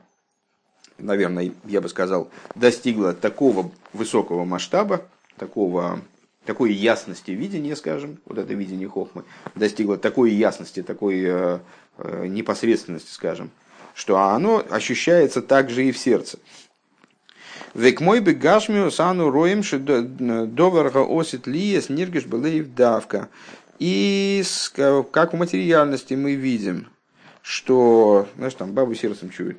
наверное, 0.97 1.51
я 1.65 1.81
бы 1.81 1.89
сказал, 1.89 2.29
достигло 2.55 3.13
такого 3.13 3.71
высокого 3.93 4.43
масштаба, 4.43 5.05
такого, 5.37 6.01
такой 6.45 6.73
ясности 6.73 7.29
видения, 7.29 7.75
скажем, 7.75 8.17
вот 8.25 8.39
это 8.39 8.55
видение 8.55 8.87
хохмы, 8.87 9.23
достигло 9.53 9.97
такой 9.97 10.31
ясности, 10.31 10.81
такой 10.81 11.23
э, 11.23 11.59
э, 11.99 12.25
непосредственности, 12.27 13.11
скажем, 13.11 13.51
что 13.97 14.19
оно 14.19 14.63
ощущается 14.69 15.41
также 15.41 15.85
и 15.85 15.91
в 15.91 15.97
сердце. 15.97 16.37
Век 17.73 17.99
мой 17.99 18.19
бы 18.19 18.33
гашмио 18.33 18.91
сану 18.91 19.31
роем 19.31 19.63
что 19.63 19.79
доварга 20.01 20.99
осит 20.99 21.47
лиес 21.47 21.89
ниргиш 21.89 22.25
былеев 22.25 22.75
давка. 22.75 23.27
И 23.79 24.43
как 25.11 25.33
в 25.33 25.37
материальности 25.37 26.13
мы 26.13 26.35
видим, 26.35 26.87
что, 27.41 28.27
знаешь, 28.35 28.53
там 28.53 28.73
бабу 28.73 28.93
сердцем 28.93 29.31
чует, 29.31 29.57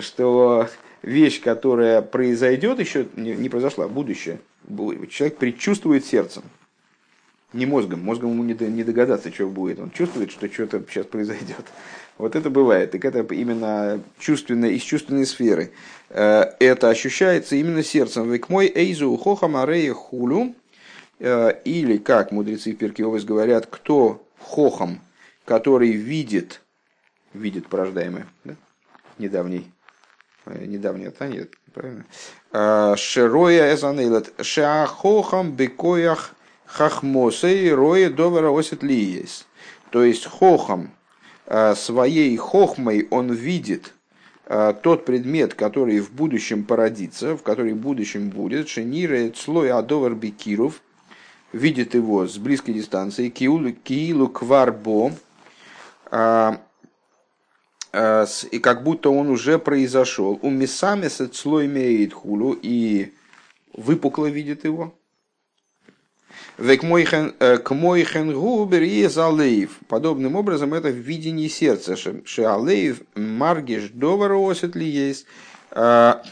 что 0.00 0.68
вещь, 1.00 1.40
которая 1.40 2.02
произойдет, 2.02 2.80
еще 2.80 3.06
не, 3.16 3.32
не 3.32 3.48
произошла, 3.48 3.86
а 3.86 3.88
будущее, 3.88 4.40
человек 5.10 5.38
предчувствует 5.38 6.04
сердцем, 6.04 6.42
не 7.52 7.66
мозгом. 7.66 8.02
Мозгом 8.02 8.32
ему 8.32 8.44
не, 8.44 8.84
догадаться, 8.84 9.32
что 9.32 9.48
будет. 9.48 9.80
Он 9.80 9.90
чувствует, 9.90 10.30
что 10.30 10.50
что-то 10.52 10.82
сейчас 10.88 11.06
произойдет. 11.06 11.64
Вот 12.18 12.34
это 12.34 12.50
бывает. 12.50 12.90
Так 12.90 13.04
это 13.04 13.20
именно 13.32 14.02
чувственное, 14.18 14.70
из 14.70 14.82
чувственной 14.82 15.24
сферы. 15.24 15.70
Э, 16.10 16.46
это 16.58 16.90
ощущается 16.90 17.54
именно 17.54 17.84
сердцем. 17.84 18.28
Век 18.28 18.48
мой 18.48 18.66
эйзу 18.74 19.16
хохам 19.16 19.56
арея 19.56 19.94
хулю. 19.94 20.56
Э, 21.20 21.52
или, 21.64 21.96
как 21.96 22.32
мудрецы 22.32 22.72
Перкиовес 22.72 23.24
говорят, 23.24 23.66
кто 23.70 24.26
хохам, 24.40 25.00
который 25.44 25.92
видит, 25.92 26.60
видит 27.34 27.68
порождаемое, 27.68 28.26
да? 28.42 28.56
недавний, 29.18 29.70
э, 30.46 30.64
недавний 30.66 31.04
нет, 31.20 31.54
правильно? 31.72 32.04
Шероя 32.96 33.74
эзанейлет, 33.74 34.32
шеахохам 34.42 35.52
бекоях 35.52 36.34
хахмосей 36.68 37.72
роя 37.72 38.10
довара 38.10 38.56
осет 38.56 38.84
лиес. 38.84 39.46
То 39.90 40.04
есть 40.04 40.26
хохам, 40.26 40.92
Э, 41.50 41.74
своей 41.74 42.36
хохмой 42.36 43.08
он 43.10 43.32
видит 43.32 43.94
э, 44.44 44.74
тот 44.82 45.06
предмет, 45.06 45.54
который 45.54 46.00
в 46.00 46.12
будущем 46.12 46.62
породится, 46.62 47.38
в 47.38 47.42
который 47.42 47.72
в 47.72 47.78
будущем 47.78 48.28
будет, 48.28 48.68
шенира 48.68 49.32
слой 49.34 49.70
адовар 49.72 50.14
бикиров, 50.14 50.82
видит 51.52 51.94
его 51.94 52.28
с 52.28 52.36
близкой 52.36 52.74
дистанции, 52.74 53.30
киилу, 53.30 53.72
киилу 53.72 54.28
кварбо, 54.28 55.12
э, 56.10 56.56
и 58.50 58.58
как 58.58 58.82
будто 58.82 59.08
он 59.08 59.30
уже 59.30 59.58
произошел. 59.58 60.38
У 60.42 60.50
мисамеса 60.50 61.30
слой 61.32 61.64
имеет 61.64 62.12
хулу 62.12 62.52
и 62.52 63.14
выпукло 63.72 64.26
видит 64.26 64.64
его, 64.64 64.94
к 66.56 67.70
мойхен 67.70 68.32
губер 68.32 68.82
и 68.82 69.06
залеев. 69.06 69.78
Подобным 69.88 70.36
образом 70.36 70.74
это 70.74 70.88
в 70.88 70.96
видении 70.96 71.48
сердца. 71.48 71.96
Шеалеев 71.96 73.00
маргиш 73.14 73.90
довар 73.92 74.32
осет 74.32 74.74
ли 74.74 74.86
есть. 74.86 75.26
А, 75.70 76.22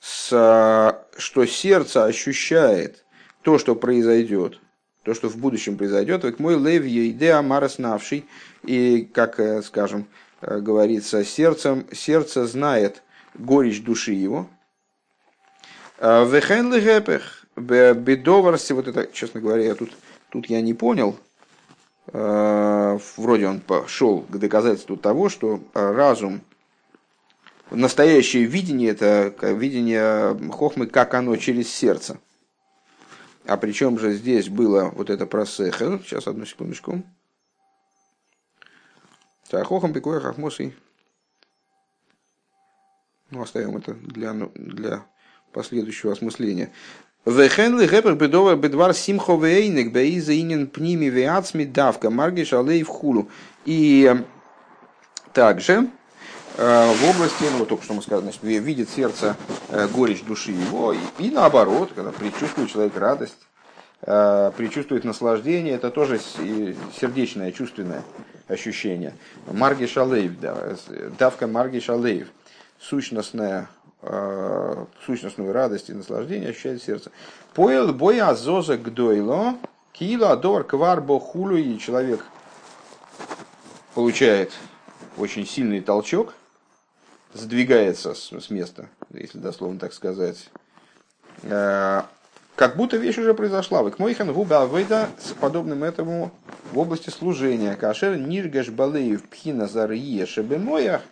с, 0.00 0.96
что 1.18 1.46
сердце 1.46 2.04
ощущает 2.04 3.04
то, 3.42 3.58
что 3.58 3.74
произойдет, 3.74 4.58
то, 5.04 5.14
что 5.14 5.28
в 5.28 5.36
будущем 5.36 5.76
произойдет, 5.76 6.22
как 6.22 6.38
мой 6.38 6.58
лев 6.58 6.84
идея 6.84 7.42
марас 7.42 7.78
навший, 7.78 8.26
и, 8.64 9.08
как, 9.12 9.38
э, 9.40 9.62
скажем, 9.62 10.08
э, 10.40 10.58
говорится, 10.60 11.24
сердцем, 11.24 11.86
сердце 11.92 12.46
знает 12.46 13.02
горечь 13.34 13.82
души 13.82 14.12
его. 14.12 14.48
Э, 15.98 16.26
Вехен 16.26 16.72
легепех, 16.72 17.39
бедоварси, 17.60 18.72
вот 18.72 18.88
это, 18.88 19.06
честно 19.12 19.40
говоря, 19.40 19.62
я 19.64 19.74
тут, 19.74 19.90
тут 20.30 20.46
я 20.46 20.60
не 20.60 20.74
понял, 20.74 21.16
вроде 22.06 23.46
он 23.46 23.60
пошел 23.60 24.20
к 24.22 24.36
доказательству 24.36 24.96
того, 24.96 25.28
что 25.28 25.60
разум 25.74 26.40
настоящее 27.70 28.44
видение 28.44 28.90
это 28.90 29.32
видение 29.52 30.36
хохмы, 30.50 30.86
как 30.86 31.14
оно 31.14 31.36
через 31.36 31.72
сердце. 31.72 32.18
А 33.46 33.56
причем 33.56 33.98
же 33.98 34.12
здесь 34.12 34.48
было 34.48 34.90
вот 34.90 35.10
это 35.10 35.26
просеха. 35.26 35.98
Сейчас, 36.04 36.26
одну 36.26 36.44
секундочку. 36.44 37.02
Так, 39.48 39.66
хохом 39.66 39.92
пикуя 39.92 40.20
хахмосой. 40.20 40.76
Ну, 43.30 43.42
оставим 43.42 43.76
это 43.76 43.94
для, 43.94 44.32
ну, 44.32 44.52
для 44.54 45.06
последующего 45.52 46.12
осмысления. 46.12 46.70
Вехенли 47.26 47.86
гепер 47.86 48.14
бедовар 48.14 48.56
бедвар 48.56 48.94
симхо 48.94 49.36
вейник 49.36 49.92
бейза 49.92 50.32
инин 50.32 50.66
пними 50.66 51.06
веацми 51.06 51.64
давка 51.64 52.10
маргиш 52.10 52.52
алей 52.52 52.82
в 52.82 52.88
хулу. 52.88 53.28
И 53.64 54.14
также 55.32 55.90
Э, 56.56 56.92
в 56.92 57.08
области, 57.08 57.44
ну, 57.56 57.64
только 57.64 57.84
что 57.84 57.94
мы 57.94 58.02
сказали, 58.02 58.22
значит, 58.22 58.42
видит 58.42 58.90
сердце 58.90 59.36
э, 59.70 59.86
горечь 59.88 60.22
души 60.24 60.50
его, 60.50 60.92
и, 60.92 60.98
и 61.18 61.30
наоборот, 61.30 61.92
когда 61.94 62.10
предчувствует 62.10 62.70
человек 62.70 62.96
радость, 62.98 63.38
э, 64.02 64.52
предчувствует 64.56 65.04
наслаждение, 65.04 65.74
это 65.74 65.90
тоже 65.90 66.20
сердечное, 67.00 67.52
чувственное 67.52 68.02
ощущение. 68.48 69.14
Марги 69.46 69.86
Шалеев, 69.86 70.38
да, 70.40 70.76
давка 71.18 71.46
Марги 71.46 71.78
Шалеев, 71.78 72.28
сущностная, 72.78 73.70
сущностную 75.04 75.52
радость 75.52 75.90
и 75.90 75.92
наслаждение 75.92 76.50
ощущает 76.50 76.82
сердце. 76.82 77.10
Поел 77.54 77.92
боя 77.92 78.28
азоза 78.28 78.78
гдойло, 78.78 79.56
кило 79.92 80.30
адор 80.30 80.64
квар 80.64 81.00
бохулю, 81.00 81.56
и 81.56 81.78
человек 81.78 82.24
получает 83.94 84.52
очень 85.18 85.46
сильный 85.46 85.80
толчок, 85.80 86.32
сдвигается 87.34 88.14
с, 88.14 88.50
места, 88.50 88.88
если 89.10 89.38
дословно 89.38 89.78
так 89.78 89.92
сказать. 89.92 90.48
Э, 91.42 92.02
как 92.56 92.76
будто 92.76 92.96
вещь 92.96 93.18
уже 93.18 93.34
произошла. 93.34 93.82
Вы 93.82 93.90
к 93.90 93.98
Мойхан 93.98 94.32
выйда 94.32 95.08
с 95.18 95.32
подобным 95.32 95.84
этому 95.84 96.32
в 96.72 96.78
области 96.78 97.10
служения. 97.10 97.74
Кашер 97.74 98.16
ниргаш 98.16 98.68
балеев 98.68 99.28
пхина 99.28 99.66
зарие 99.66 100.26
шебемоях, 100.26 101.02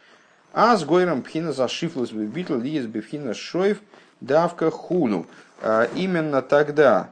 а 0.52 0.76
с 0.76 0.84
гойром 0.84 1.22
пхина 1.22 1.52
зашифлус 1.52 2.12
битл 2.12 2.56
лиес 2.56 2.86
бифхина 2.86 3.34
шоев 3.34 3.80
давка 4.20 4.70
хуну. 4.70 5.26
Э, 5.60 5.88
именно 5.94 6.42
тогда, 6.42 7.10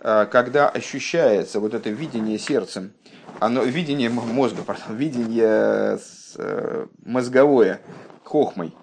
э, 0.00 0.26
когда 0.30 0.68
ощущается 0.68 1.60
вот 1.60 1.74
это 1.74 1.90
видение 1.90 2.38
сердцем, 2.38 2.92
оно, 3.40 3.62
видение 3.62 4.10
мозга, 4.10 4.62
пардон, 4.62 4.96
видение 4.96 5.98
мозговое, 7.04 7.80
хохмой, 8.24 8.74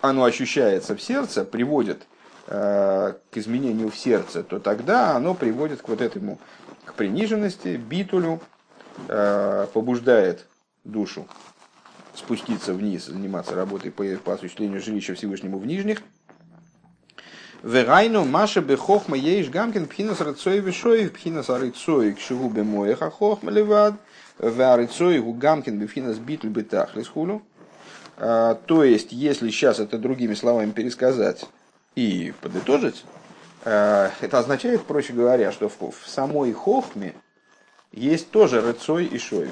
оно 0.00 0.24
ощущается 0.24 0.94
в 0.94 1.00
сердце, 1.00 1.44
приводит 1.44 2.06
э, 2.46 3.14
к 3.30 3.36
изменению 3.38 3.90
в 3.90 3.96
сердце, 3.96 4.42
то 4.42 4.58
тогда 4.58 5.16
оно 5.16 5.34
приводит 5.34 5.80
к 5.80 5.88
вот 5.88 6.00
этому, 6.02 6.38
к 6.84 6.94
приниженности, 6.94 7.76
битулю, 7.76 8.40
э, 9.08 9.66
побуждает 9.72 10.46
душу 10.84 11.26
спуститься 12.14 12.72
вниз, 12.72 13.06
заниматься 13.06 13.54
работой 13.54 13.90
по, 13.90 14.04
по 14.24 14.34
осуществлению 14.34 14.80
жилища 14.80 15.14
Всевышнему 15.14 15.58
в 15.58 15.66
нижних. 15.66 16.02
Верайну 17.62 18.24
Маша 18.24 18.60
бы 18.60 18.76
хохма 18.76 19.16
еиш 19.16 19.48
гамкин 19.48 19.86
пхинас 19.86 20.20
рыцой 20.20 20.58
вишой 20.58 21.08
пхинас 21.08 21.48
арыцой 21.48 22.12
к 22.12 22.20
шиву 22.20 22.50
бы 22.50 22.62
моеха 22.62 23.10
хохма 23.10 23.50
левад 23.50 23.94
в 24.38 24.60
арыцой 24.60 25.20
гамкин 25.20 25.78
бифхинас 25.78 26.18
битль 26.18 26.48
бетах 26.48 26.94
лисхулю. 26.94 27.42
А, 28.16 28.54
то 28.54 28.84
есть, 28.84 29.12
если 29.12 29.50
сейчас 29.50 29.78
это 29.80 29.98
другими 29.98 30.34
словами 30.34 30.70
пересказать 30.70 31.46
и 31.96 32.32
подытожить, 32.42 33.04
а, 33.64 34.10
это 34.20 34.38
означает, 34.38 34.84
проще 34.84 35.12
говоря, 35.12 35.50
что 35.50 35.68
в 35.68 35.94
самой 36.06 36.52
хохме 36.52 37.14
есть 37.92 38.30
тоже 38.30 38.60
рыцой 38.60 39.06
и 39.06 39.18
шой. 39.18 39.50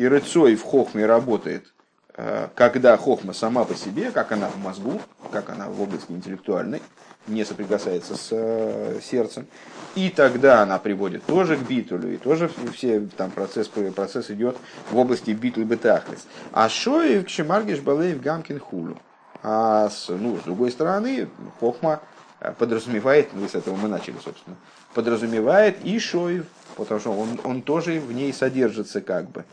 И 0.00 0.08
рыцой 0.08 0.54
в 0.54 0.62
хохме 0.62 1.04
работает, 1.04 1.74
а, 2.14 2.48
когда 2.54 2.96
хохма 2.96 3.34
сама 3.34 3.64
по 3.64 3.74
себе, 3.74 4.10
как 4.10 4.32
она 4.32 4.48
в 4.48 4.56
мозгу, 4.56 4.98
как 5.30 5.50
она 5.50 5.68
в 5.68 5.78
области 5.78 6.10
интеллектуальной, 6.10 6.80
не 7.26 7.44
соприкасается 7.44 8.16
с 8.16 8.28
э, 8.30 8.98
сердцем. 9.02 9.46
И 9.94 10.08
тогда 10.08 10.62
она 10.62 10.78
приводит 10.78 11.26
тоже 11.26 11.58
к 11.58 11.68
битулю, 11.68 12.14
и 12.14 12.16
тоже 12.16 12.50
все 12.72 13.06
там 13.14 13.30
процесс, 13.30 13.68
процесс 13.68 14.30
идет 14.30 14.56
в 14.90 14.96
области 14.96 15.32
битуль 15.32 15.64
бетахлис. 15.64 16.26
А 16.52 16.70
шоев 16.70 17.26
кшемаргиш 17.26 17.80
балеев 17.80 18.22
гамкин 18.22 18.58
хулю. 18.58 18.96
А 19.42 19.90
с, 19.90 20.08
ну, 20.08 20.38
с 20.38 20.44
другой 20.44 20.70
стороны, 20.70 21.28
хохма 21.60 22.00
э, 22.40 22.54
подразумевает, 22.58 23.34
ну, 23.34 23.46
с 23.46 23.54
этого 23.54 23.76
мы 23.76 23.88
начали, 23.88 24.16
собственно, 24.24 24.56
подразумевает 24.94 25.84
и 25.84 25.98
шоев, 25.98 26.46
потому 26.74 27.00
что 27.00 27.12
он, 27.12 27.38
он 27.44 27.60
тоже 27.60 28.00
в 28.00 28.12
ней 28.12 28.32
содержится 28.32 29.02
как 29.02 29.30
бы. 29.30 29.44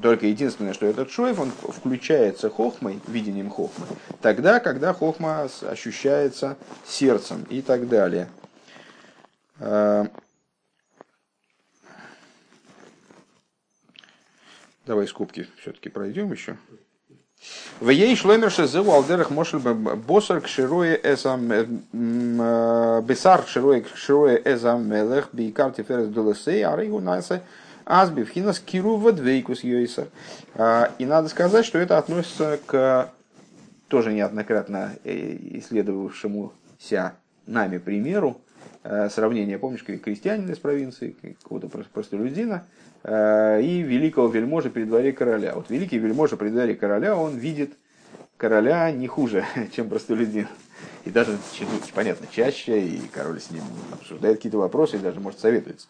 Только 0.00 0.26
единственное, 0.26 0.72
что 0.72 0.86
этот 0.86 1.10
шоев, 1.10 1.38
он 1.38 1.50
включается 1.50 2.48
хохмой, 2.48 3.00
видением 3.06 3.50
хохмы, 3.50 3.86
тогда, 4.22 4.58
когда 4.58 4.94
хохма 4.94 5.48
ощущается 5.62 6.56
сердцем 6.86 7.44
и 7.50 7.60
так 7.60 7.88
далее. 7.88 8.28
А, 9.60 10.06
давай 14.86 15.06
скобки 15.06 15.46
все-таки 15.60 15.90
пройдем 15.90 16.32
еще. 16.32 16.56
В 17.80 17.88
ей 17.88 18.14
шломер 18.16 18.50
шезeu 18.50 18.90
алдерах 18.92 19.30
мошель 19.30 19.58
босар 19.58 20.38
э, 20.38 20.98
э, 21.02 21.66
бесар 23.02 23.42
кшироя 23.42 23.80
кшироя 23.80 24.36
эзам 24.36 24.88
мелех 24.88 25.30
бейкар 25.32 25.72
тиферес 25.72 26.06
долесей 26.06 26.64
арейгу 26.64 27.00
найса 27.00 27.42
Азби 27.84 28.22
вхинас 28.22 28.60
кирува 28.60 29.12
двейкус 29.12 29.64
йойса. 29.64 30.08
А, 30.54 30.90
и 30.98 31.04
надо 31.04 31.28
сказать, 31.28 31.64
что 31.64 31.78
это 31.78 31.98
относится 31.98 32.58
к 32.66 33.10
тоже 33.88 34.12
неоднократно 34.12 34.92
э, 35.04 35.36
исследовавшемуся 35.58 37.12
нами 37.46 37.78
примеру, 37.78 38.40
э, 38.84 39.10
сравнение, 39.10 39.58
помнишь, 39.58 39.84
крестьянина 39.84 40.52
из 40.52 40.58
провинции, 40.58 41.14
какого-то 41.42 41.68
простолюдина, 41.68 42.64
э, 43.02 43.60
и 43.62 43.82
великого 43.82 44.28
вельможа 44.28 44.70
при 44.70 44.84
дворе 44.84 45.12
короля. 45.12 45.54
Вот 45.54 45.68
великий 45.68 45.98
вельможа 45.98 46.36
при 46.36 46.48
дворе 46.48 46.74
короля, 46.74 47.16
он 47.16 47.36
видит 47.36 47.72
короля 48.38 48.90
не 48.92 49.08
хуже, 49.08 49.44
чем 49.76 49.88
простолюдин. 49.88 50.48
И 51.04 51.10
даже, 51.10 51.36
понятно, 51.94 52.26
чаще, 52.30 52.80
и 52.80 53.00
король 53.12 53.40
с 53.40 53.50
ним 53.50 53.62
обсуждает 53.92 54.36
какие-то 54.36 54.58
вопросы, 54.58 54.96
и 54.96 55.00
даже, 55.00 55.20
может, 55.20 55.40
советуется 55.40 55.88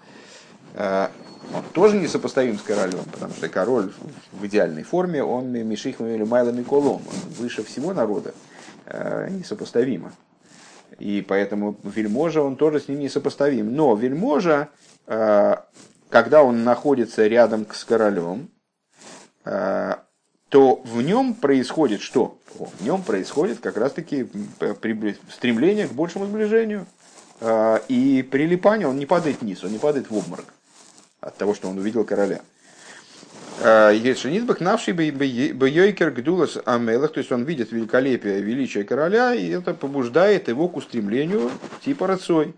он 1.55 1.65
тоже 1.73 1.99
несопоставим 1.99 2.59
с 2.59 2.63
королем, 2.63 3.05
потому 3.11 3.33
что 3.35 3.49
король 3.49 3.93
в 4.33 4.47
идеальной 4.47 4.85
форме, 4.85 5.23
он 5.23 5.53
Мишихмом 5.53 6.09
или 6.11 6.25
Майлом 6.25 6.63
Колом, 6.65 7.03
он 7.07 7.31
выше 7.39 7.63
всего 7.63 7.93
народа, 7.93 8.35
э, 8.87 9.29
несопоставимо. 9.31 10.13
И 10.99 11.25
поэтому 11.27 11.77
вельможа, 11.83 12.43
он 12.43 12.57
тоже 12.57 12.81
с 12.81 12.89
ним 12.89 13.01
несопоставим. 13.01 13.75
Но 13.75 13.95
вельможа, 13.95 14.69
э, 15.07 15.57
когда 16.09 16.43
он 16.43 16.65
находится 16.65 17.27
рядом 17.27 17.67
с 17.71 17.85
королем, 17.85 18.49
э, 19.45 19.95
то 20.49 20.77
в 20.85 21.03
нем 21.03 21.35
происходит 21.35 22.03
что? 22.03 22.39
В 22.55 22.85
нем 22.85 23.03
происходит 23.03 23.61
как 23.61 23.79
раз-таки 23.79 24.29
стремление 25.31 25.89
к 25.89 25.93
большему 25.93 26.27
сближению. 26.27 26.87
И 27.89 28.29
прилипание, 28.31 28.87
он 28.87 28.99
не 28.99 29.07
падает 29.07 29.41
вниз, 29.41 29.65
он 29.65 29.73
не 29.73 29.79
падает 29.79 30.11
в 30.11 30.17
обморок 30.17 30.45
от 31.23 31.37
того, 31.37 31.55
что 31.55 31.69
он 31.69 31.79
увидел 31.79 32.05
короля. 32.05 32.41
А, 33.63 33.91
Ешенитбах 33.91 34.61
навший 34.61 34.93
бейойкер 34.93 36.11
гдулас 36.11 36.59
амелах, 36.65 37.13
то 37.13 37.19
есть 37.19 37.31
он 37.31 37.45
видит 37.45 37.71
великолепие, 37.73 38.43
величие 38.43 38.85
короля, 38.85 39.35
и 39.35 39.49
это 39.51 39.73
побуждает 39.73 40.49
его 40.49 40.69
к 40.69 40.77
устремлению 40.77 41.51
типа 41.85 42.09
рацой. 42.09 42.55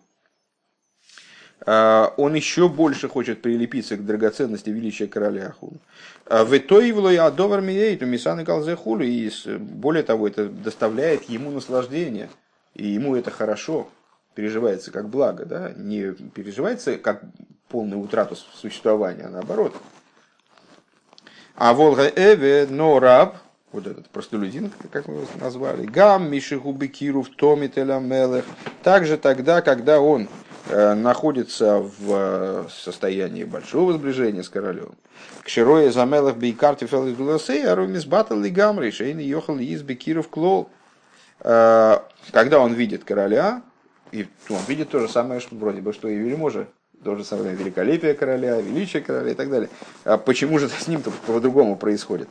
он 1.66 2.34
еще 2.34 2.68
больше 2.68 3.08
хочет 3.08 3.42
прилепиться 3.42 3.96
к 3.96 4.04
драгоценности 4.04 4.70
величия 4.70 5.06
короля 5.06 5.48
Ахуну. 5.48 5.78
В 6.26 6.56
итоге 6.56 6.94
я 7.14 7.30
довар 7.30 7.60
миейту 7.60 8.06
мисаны 8.06 8.44
калзехулю, 8.44 9.04
и 9.04 9.30
более 9.58 10.04
того, 10.04 10.26
это 10.26 10.48
доставляет 10.48 11.24
ему 11.24 11.50
наслаждение, 11.50 12.30
и 12.74 12.86
ему 12.86 13.14
это 13.14 13.30
хорошо, 13.30 13.88
переживается 14.34 14.90
как 14.90 15.08
благо, 15.10 15.44
да? 15.44 15.72
не 15.76 16.12
переживается 16.12 16.96
как 16.96 17.22
полную 17.68 18.00
утрату 18.00 18.36
существования, 18.36 19.24
а 19.24 19.30
наоборот. 19.30 19.74
А 21.56 21.72
Волга 21.72 22.10
Эве, 22.14 22.66
но 22.68 22.98
раб, 22.98 23.36
вот 23.70 23.86
этот 23.86 24.08
простолюдин, 24.08 24.72
как 24.90 25.08
мы 25.08 25.14
его 25.14 25.26
назвали, 25.40 25.86
Гам, 25.86 26.30
Мишихуби 26.30 26.86
Киру, 26.86 27.24
Томителя 27.24 27.98
Мелех, 27.98 28.44
также 28.82 29.16
тогда, 29.16 29.62
когда 29.62 30.00
он 30.00 30.28
э, 30.68 30.94
находится 30.94 31.78
в 31.78 31.92
э, 32.08 32.64
состоянии 32.70 33.44
большого 33.44 33.92
сближения 33.92 34.42
с 34.42 34.48
королем. 34.48 34.94
К 35.42 35.48
Широе 35.48 35.90
Замелах 35.90 36.36
Бейкарте 36.36 36.86
Фелисгуласей, 36.86 37.64
Арумис 37.66 38.04
Батал 38.04 38.40
Лигамри, 38.40 38.90
Шейн 38.90 39.18
Йохал 39.18 39.58
Из 39.58 39.82
Бекиров 39.82 40.28
Клол. 40.28 40.68
Э, 41.40 41.98
когда 42.32 42.60
он 42.60 42.72
видит 42.74 43.04
короля, 43.04 43.62
и 44.12 44.28
он 44.48 44.60
видит 44.68 44.90
то 44.90 45.00
же 45.00 45.08
самое, 45.08 45.40
что 45.40 45.56
вроде 45.56 45.80
бы, 45.80 45.92
что 45.92 46.08
и 46.08 46.16
вельможа, 46.16 46.68
то 47.04 47.16
же 47.16 47.24
самое 47.24 47.54
великолепие 47.54 48.14
короля, 48.14 48.60
величие 48.60 49.02
короля 49.02 49.30
и 49.32 49.34
так 49.34 49.50
далее. 49.50 49.68
А 50.04 50.16
почему 50.16 50.58
же 50.58 50.68
с 50.68 50.88
ним-то 50.88 51.10
по-другому 51.26 51.76
происходит? 51.76 52.28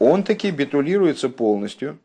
он 0.00 0.22
таки 0.22 0.50
битулируется 0.50 1.28
полностью, 1.28 1.98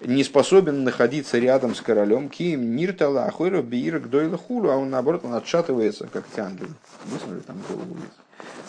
не 0.00 0.24
способен 0.24 0.84
находиться 0.84 1.38
рядом 1.38 1.74
с 1.74 1.80
королем, 1.80 2.28
ким 2.28 2.76
ниртала 2.76 3.24
ахойра 3.24 3.62
биира 3.62 4.00
гдойла 4.00 4.36
хулу, 4.36 4.70
а 4.70 4.76
он 4.76 4.90
наоборот 4.90 5.24
он 5.24 5.34
отшатывается, 5.34 6.08
как 6.12 6.24
те 6.34 6.42
ангелы. 6.42 6.70
Высунули 7.06 7.40
там 7.40 7.56
голову. 7.68 7.96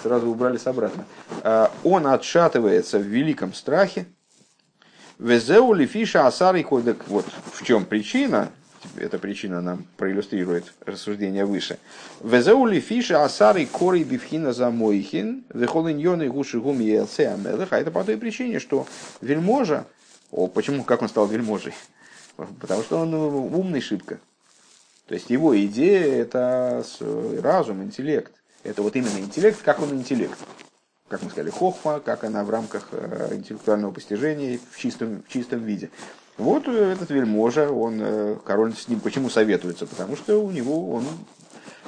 Сразу 0.02 0.30
убрались 0.30 0.66
обратно. 0.66 1.06
А, 1.44 1.72
он 1.84 2.08
отшатывается 2.08 3.00
в 3.00 3.04
великом 3.04 3.54
страхе. 3.54 4.06
Везеу 5.20 5.74
лифиша 5.74 6.28
асарий 6.28 6.64
кодек. 6.64 7.06
Вот 7.08 7.26
в 7.52 7.64
чем 7.64 7.86
причина, 7.86 8.50
эта 8.98 9.20
причина 9.20 9.62
нам 9.62 9.86
проиллюстрирует 9.98 10.74
рассуждение 10.86 11.46
выше. 11.46 11.78
Везеули 12.22 12.80
фиша 12.80 13.24
асары 13.24 13.66
кори 13.66 14.04
бифхина 14.04 14.54
за 14.54 14.70
мойхин, 14.70 15.44
вехолиньоны 15.54 16.30
гуши 16.30 16.60
гуми 16.60 16.96
амелых. 16.96 17.74
А 17.74 17.80
это 17.80 17.92
по 17.92 18.04
той 18.04 18.18
причине, 18.18 18.60
что 18.60 18.88
вельможа, 19.22 19.86
о, 20.32 20.48
почему, 20.48 20.84
как 20.84 21.02
он 21.02 21.10
стал 21.10 21.28
вельможей? 21.28 21.74
Потому 22.36 22.82
что 22.84 23.00
он 23.00 23.14
умный 23.14 23.82
шибко. 23.82 24.20
То 25.08 25.14
есть 25.14 25.30
его 25.30 25.58
идея 25.66 26.22
это 26.22 26.84
разум, 27.42 27.84
интеллект. 27.84 28.34
Это 28.64 28.82
вот 28.82 28.96
именно 28.96 29.20
интеллект, 29.20 29.62
как 29.62 29.80
он 29.82 29.92
интеллект. 29.92 30.38
Как 31.08 31.22
мы 31.22 31.30
сказали, 31.30 31.52
хохма, 31.52 32.00
как 32.00 32.24
она 32.24 32.44
в 32.44 32.50
рамках 32.50 32.88
э, 32.92 33.36
интеллектуального 33.36 33.92
постижения 33.92 34.60
в 34.72 34.80
чистом, 34.80 35.22
в 35.22 35.32
чистом 35.32 35.64
виде. 35.64 35.92
Вот 36.38 36.68
этот 36.68 37.10
вельможа, 37.12 37.72
он, 37.72 38.00
э, 38.02 38.36
король 38.44 38.74
с 38.74 38.90
ним 38.90 39.00
почему 39.00 39.30
советуется? 39.30 39.86
Потому 39.86 40.18
что 40.18 40.44
у 40.44 40.52
него 40.52 40.92
он 40.92 41.06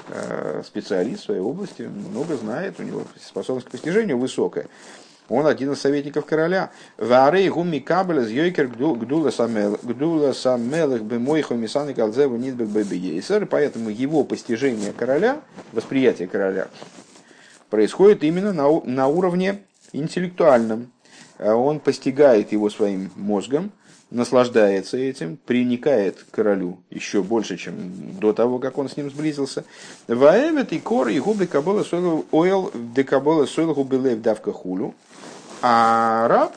э, 0.09 0.61
специалист 0.65 1.23
в 1.23 1.25
своей 1.25 1.41
области, 1.41 1.81
много 1.81 2.37
знает, 2.37 2.79
у 2.79 2.83
него 2.83 3.03
способность 3.21 3.67
к 3.67 3.71
постижению 3.71 4.17
высокая. 4.17 4.67
Он 5.29 5.45
один 5.45 5.73
из 5.73 5.81
советников 5.81 6.25
короля. 6.25 6.71
Варей 6.97 7.49
гуми 7.49 7.79
кабеля 7.79 8.23
с 8.23 8.29
йойкер 8.29 8.67
гдула 8.69 9.31
самелых 10.31 11.03
бы 11.03 11.19
мойху 11.19 11.53
мисаны 11.55 11.93
калзеву 11.93 12.37
нидбек 12.37 12.69
бэбиейсер. 12.69 13.45
Поэтому 13.45 13.89
его 13.89 14.23
постижение 14.23 14.93
короля, 14.93 15.41
восприятие 15.73 16.29
короля, 16.29 16.69
происходит 17.69 18.23
именно 18.23 18.53
на, 18.53 18.81
на 18.85 19.07
уровне 19.07 19.63
интеллектуальном. 19.91 20.93
Он 21.39 21.81
постигает 21.81 22.53
его 22.53 22.69
своим 22.69 23.11
мозгом, 23.15 23.71
наслаждается 24.09 24.97
этим, 24.97 25.37
приникает 25.37 26.23
к 26.23 26.35
королю 26.35 26.79
еще 26.89 27.23
больше, 27.23 27.57
чем 27.57 27.75
до 28.19 28.33
того, 28.33 28.59
как 28.59 28.77
он 28.77 28.89
с 28.89 28.97
ним 28.97 29.09
сблизился. 29.09 29.65
Ваэмет 30.07 30.71
и 30.73 30.79
кор 30.79 31.09
и 31.09 31.19
губы 31.19 31.45
кабола 31.47 31.83
сойл 31.83 32.25
ойл 32.31 32.71
декабола 32.73 33.45
сойл 33.45 33.73
губилев 33.73 34.21
давка 34.21 34.53
хулю. 34.53 34.95
А 35.61 36.27
раб, 36.27 36.55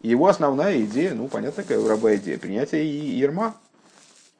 его 0.00 0.28
основная 0.28 0.80
идея, 0.82 1.14
ну, 1.14 1.28
понятно, 1.28 1.62
какая 1.62 1.80
у 1.80 1.88
раба 1.88 2.14
идея, 2.16 2.38
принятие 2.38 3.18
ерма. 3.18 3.54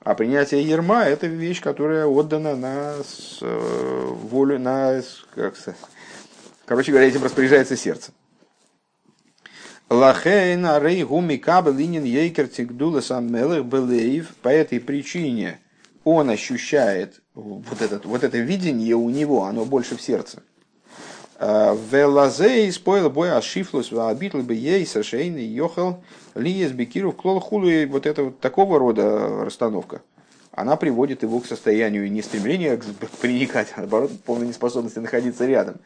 А 0.01 0.15
принятие 0.15 0.63
ерма– 0.63 1.05
это 1.05 1.27
вещь, 1.27 1.61
которая 1.61 2.07
отдана 2.07 2.55
на 2.57 2.95
э, 3.41 4.13
волю, 4.31 4.59
на, 4.59 5.03
как 5.35 5.57
короче 6.65 6.93
говоря, 6.93 7.09
этим 7.09 7.25
распоряжается 7.25 7.77
сердце. 7.77 8.13
Лахейна 9.91 10.79
рей 10.81 11.03
гуми 11.03 11.37
кабел 11.37 11.73
линин 11.73 12.05
ейкер 12.05 12.49
тигдула 12.49 13.01
сам 13.01 13.33
мелых 13.33 13.65
белеев. 13.65 14.35
По 14.43 14.49
этой 14.49 14.81
причине 14.81 15.61
он 16.05 16.29
ощущает 16.29 17.23
вот, 17.35 17.81
этот, 17.81 18.05
вот 18.05 18.23
это 18.23 18.39
видение 18.39 18.95
у 18.95 19.09
него, 19.09 19.45
оно 19.45 19.65
больше 19.65 19.97
в 19.97 20.03
сердце. 20.03 20.43
Велазей 21.41 22.71
спойл 22.73 23.09
бой 23.11 23.33
ашифлус 23.33 23.93
ваабитл 23.93 24.41
бы 24.43 24.55
ей 24.55 24.85
сашейный 24.85 25.45
йохал 25.45 26.03
лиес 26.35 26.73
бекиров 26.73 27.17
клол 27.17 27.41
хулу. 27.41 27.71
Вот 27.89 28.07
это 28.07 28.25
вот 28.25 28.41
такого 28.41 28.79
рода 28.79 29.45
расстановка 29.45 30.03
она 30.59 30.77
приводит 30.77 31.23
его 31.23 31.39
к 31.41 31.47
состоянию 31.47 32.11
не 32.11 32.21
стремления 32.21 32.81
приникать, 33.21 33.69
а 33.77 33.81
наоборот, 33.81 34.11
полной 34.25 34.49
неспособности 34.49 34.99
находиться 34.99 35.47
рядом. 35.47 35.77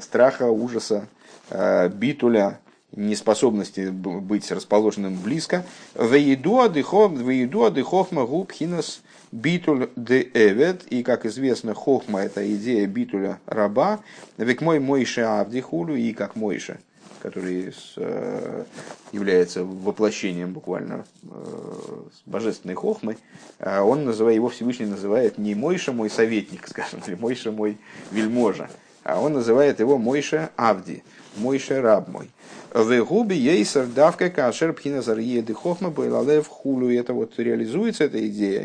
Страха, 0.00 0.44
ужаса, 0.44 1.08
э, 1.50 1.88
битуля, 1.88 2.60
неспособности 2.96 3.90
быть 3.90 4.50
расположенным 4.50 5.16
близко. 5.16 5.64
Вееду 5.94 6.60
адыхохма 6.60 8.26
губ 8.26 8.52
хинас 8.52 9.02
битуль 9.32 9.90
де 9.96 10.28
эвет. 10.34 10.82
И, 10.90 11.02
как 11.02 11.26
известно, 11.26 11.74
хохма– 11.74 12.20
это 12.24 12.54
идея 12.54 12.86
битуля 12.86 13.38
раба. 13.46 14.00
Век 14.38 14.60
мой 14.60 14.80
мойше 14.80 15.20
авдихулю 15.20 15.94
и 15.96 16.12
как 16.12 16.36
мойше 16.36 16.78
который 17.26 17.74
э, 17.96 18.64
является 19.10 19.64
воплощением 19.64 20.52
буквально 20.52 21.06
э, 21.24 22.02
божественной 22.24 22.74
хохмы, 22.74 23.16
а 23.58 23.82
он 23.82 24.04
называет, 24.04 24.36
его 24.36 24.48
Всевышний 24.48 24.86
называет 24.86 25.36
не 25.36 25.56
Мойша 25.56 25.92
мой 25.92 26.08
советник, 26.08 26.68
скажем, 26.68 27.00
или 27.04 27.16
Мойша 27.16 27.50
мой 27.50 27.78
вельможа, 28.12 28.70
а 29.02 29.20
он 29.20 29.32
называет 29.32 29.80
его 29.80 29.98
Мойша 29.98 30.50
Авди, 30.56 31.02
Мойша 31.36 31.82
раб 31.82 32.06
мой. 32.06 32.30
В 32.76 33.04
губи 33.04 33.34
ейсер 33.34 33.86
давка 33.86 34.28
кашер 34.28 34.74
пхиназар 34.74 35.16
еды 35.16 35.54
хохма 35.54 35.88
байлалев 35.88 36.46
хулю. 36.46 36.90
Это 36.90 37.14
вот 37.14 37.32
реализуется 37.38 38.04
эта 38.04 38.28
идея, 38.28 38.60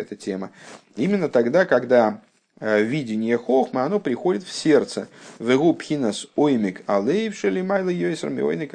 эта 0.00 0.14
тема. 0.14 0.50
Именно 0.94 1.28
тогда, 1.28 1.64
когда 1.64 2.20
э, 2.60 2.82
видение 2.82 3.36
хохма, 3.36 3.82
оно 3.82 3.98
приходит 3.98 4.44
в 4.44 4.52
сердце. 4.52 5.08
Вегу 5.40 5.74
пхинас 5.74 6.28
оймик 6.36 6.82
алейв 6.86 7.34
шелимайла 7.34 7.88
йойсер 7.88 8.28
ойник 8.28 8.74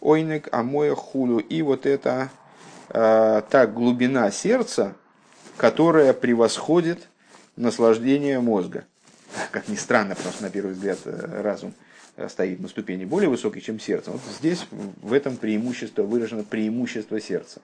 ойник 0.00 0.48
амоя 0.50 0.96
хулю. 0.96 1.38
И 1.38 1.62
вот 1.62 1.86
это 1.86 2.30
э, 2.88 3.42
та 3.48 3.66
глубина 3.68 4.32
сердца, 4.32 4.96
которая 5.56 6.12
превосходит 6.12 7.06
наслаждение 7.54 8.40
мозга. 8.40 8.84
Как 9.52 9.68
ни 9.68 9.76
странно, 9.76 10.16
что 10.16 10.42
на 10.42 10.50
первый 10.50 10.72
взгляд 10.72 10.98
э, 11.04 11.40
разум– 11.40 11.72
стоит 12.28 12.60
на 12.60 12.68
ступени 12.68 13.04
более 13.04 13.28
высокой, 13.28 13.60
чем 13.60 13.78
сердце. 13.78 14.10
Вот 14.10 14.20
здесь 14.38 14.66
в 14.70 15.12
этом 15.12 15.36
преимущество 15.36 16.02
выражено 16.02 16.42
преимущество 16.42 17.20
сердца. 17.20 17.60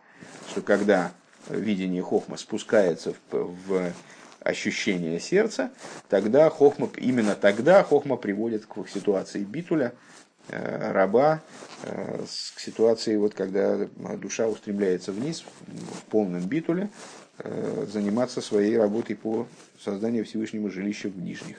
Что 0.50 0.62
когда 0.62 1.12
видение 1.48 2.02
хохма 2.02 2.36
спускается 2.36 3.14
в, 3.30 3.54
в 3.66 3.92
ощущение 4.40 5.18
сердца, 5.18 5.72
тогда 6.08 6.48
хохма, 6.50 6.88
именно 6.96 7.34
тогда 7.34 7.82
хохма 7.82 8.16
приводит 8.16 8.66
к 8.66 8.86
ситуации 8.88 9.42
битуля, 9.42 9.94
э, 10.48 10.92
раба, 10.92 11.42
э, 11.82 12.22
к 12.54 12.60
ситуации, 12.60 13.16
вот, 13.16 13.34
когда 13.34 13.88
душа 14.18 14.46
устремляется 14.46 15.12
вниз 15.12 15.44
в 15.66 16.02
полном 16.10 16.42
битуле, 16.42 16.90
э, 17.38 17.86
заниматься 17.90 18.40
своей 18.40 18.76
работой 18.76 19.16
по 19.16 19.48
созданию 19.80 20.24
Всевышнего 20.24 20.70
жилища 20.70 21.08
в 21.08 21.18
нижних. 21.18 21.56